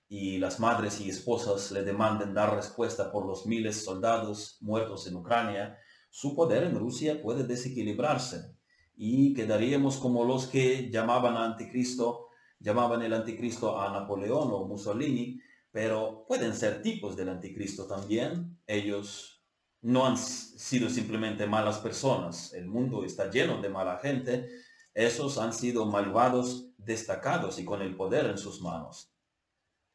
y 0.09 0.39
las 0.39 0.59
madres 0.59 1.03
y 1.03 1.11
esposas 1.11 1.71
le 1.71 1.83
demanden 1.83 2.33
dar 2.33 2.57
respuesta 2.57 3.13
por 3.13 3.27
los 3.27 3.45
miles 3.45 3.77
de 3.77 3.83
soldados 3.83 4.57
muertos 4.63 5.07
en 5.07 5.17
Ucrania, 5.17 5.77
su 6.09 6.35
poder 6.35 6.63
en 6.63 6.79
Rusia 6.79 7.21
puede 7.21 7.45
desequilibrarse 7.45 8.57
y 8.95 9.35
quedaríamos 9.35 9.97
como 9.97 10.25
los 10.25 10.47
que 10.47 10.91
llamaban 10.91 11.37
a 11.37 11.45
anticristo, 11.45 12.29
llamaban 12.59 13.03
el 13.03 13.13
anticristo 13.13 13.81
a 13.81 13.93
Napoleón 13.93 14.49
o 14.53 14.65
Mussolini, 14.65 15.41
pero 15.71 16.25
pueden 16.29 16.55
ser 16.55 16.83
tipos 16.83 17.17
del 17.17 17.31
anticristo 17.31 17.87
también. 17.87 18.59
Ellos 18.67 19.43
no 19.81 20.07
han 20.07 20.17
sido 20.17 20.89
simplemente 20.89 21.47
malas 21.47 21.79
personas. 21.79 22.53
El 22.53 22.69
mundo 22.69 23.05
está 23.05 23.31
lleno 23.31 23.61
de 23.61 23.69
mala 23.69 23.99
gente. 23.99 24.49
Esos 24.95 25.39
han 25.39 25.53
sido 25.53 25.87
malvados, 25.87 26.69
destacados 26.77 27.59
y 27.59 27.65
con 27.65 27.83
el 27.83 27.97
poder 27.97 28.27
en 28.27 28.39
sus 28.39 28.61
manos. 28.61 29.13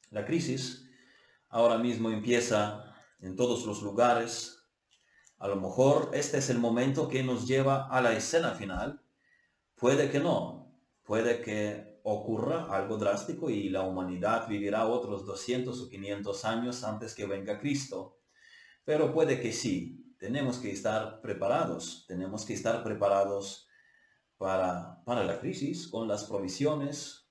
La 0.10 0.26
crisis 0.26 0.90
ahora 1.50 1.78
mismo 1.78 2.10
empieza 2.10 2.96
en 3.20 3.36
todos 3.36 3.66
los 3.66 3.82
lugares, 3.82 4.57
a 5.39 5.47
lo 5.47 5.56
mejor 5.56 6.12
este 6.13 6.39
es 6.39 6.50
el 6.50 6.60
momento 6.60 7.08
que 7.08 7.23
nos 7.23 7.47
lleva 7.47 7.88
a 7.88 8.02
la 8.02 8.13
escena 8.13 8.52
final. 8.52 9.02
Puede 9.76 10.10
que 10.10 10.19
no. 10.19 10.73
Puede 11.04 11.41
que 11.41 12.00
ocurra 12.04 12.67
algo 12.76 12.97
drástico 12.97 13.50
y 13.50 13.69
la 13.69 13.84
humanidad 13.84 14.47
vivirá 14.47 14.88
otros 14.88 15.26
200 15.26 15.80
o 15.80 15.89
500 15.89 16.45
años 16.45 16.84
antes 16.84 17.13
que 17.13 17.26
venga 17.26 17.60
Cristo. 17.60 18.19
Pero 18.84 19.13
puede 19.13 19.39
que 19.39 19.54
sí. 19.54 20.15
Tenemos 20.17 20.58
que 20.58 20.71
estar 20.71 21.21
preparados. 21.21 22.06
Tenemos 22.08 22.43
que 22.43 22.54
estar 22.54 22.84
preparados 22.84 23.67
para, 24.38 25.04
para 25.06 25.23
la 25.23 25.39
crisis 25.39 25.88
con 25.88 26.08
las 26.08 26.23
provisiones, 26.23 27.27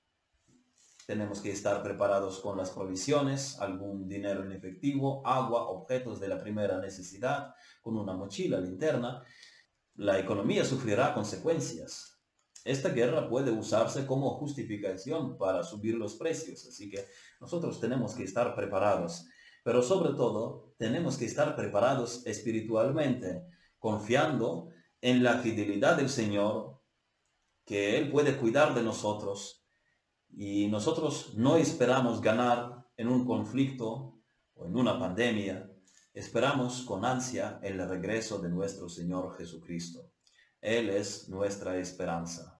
tenemos 1.06 1.40
que 1.40 1.52
estar 1.52 1.82
preparados 1.84 2.40
con 2.40 2.58
las 2.58 2.70
provisiones, 2.70 3.60
algún 3.60 4.08
dinero 4.08 4.42
en 4.42 4.50
efectivo, 4.50 5.22
agua, 5.24 5.68
objetos 5.68 6.18
de 6.18 6.26
la 6.26 6.40
primera 6.40 6.80
necesidad, 6.80 7.54
con 7.80 7.96
una 7.96 8.12
mochila, 8.12 8.58
linterna. 8.58 9.22
La 9.94 10.18
economía 10.18 10.64
sufrirá 10.64 11.14
consecuencias. 11.14 12.20
Esta 12.64 12.88
guerra 12.88 13.28
puede 13.28 13.52
usarse 13.52 14.04
como 14.04 14.30
justificación 14.30 15.38
para 15.38 15.62
subir 15.62 15.94
los 15.94 16.16
precios, 16.16 16.66
así 16.66 16.90
que 16.90 17.06
nosotros 17.40 17.80
tenemos 17.80 18.16
que 18.16 18.24
estar 18.24 18.56
preparados. 18.56 19.26
Pero 19.62 19.82
sobre 19.82 20.14
todo, 20.14 20.74
tenemos 20.76 21.16
que 21.16 21.26
estar 21.26 21.54
preparados 21.54 22.26
espiritualmente, 22.26 23.46
confiando 23.78 24.70
en 25.00 25.22
la 25.22 25.38
fidelidad 25.38 25.96
del 25.96 26.08
Señor, 26.08 26.80
que 27.64 27.96
Él 27.96 28.10
puede 28.10 28.36
cuidar 28.36 28.74
de 28.74 28.82
nosotros 28.82 29.65
y 30.36 30.68
nosotros 30.68 31.32
no 31.34 31.56
esperamos 31.56 32.20
ganar 32.20 32.86
en 32.98 33.08
un 33.08 33.24
conflicto 33.24 34.20
o 34.54 34.66
en 34.66 34.76
una 34.76 34.98
pandemia, 34.98 35.70
esperamos 36.12 36.82
con 36.82 37.06
ansia 37.06 37.58
el 37.62 37.78
regreso 37.88 38.38
de 38.38 38.50
nuestro 38.50 38.90
Señor 38.90 39.34
Jesucristo. 39.38 40.12
Él 40.60 40.90
es 40.90 41.30
nuestra 41.30 41.78
esperanza. 41.78 42.54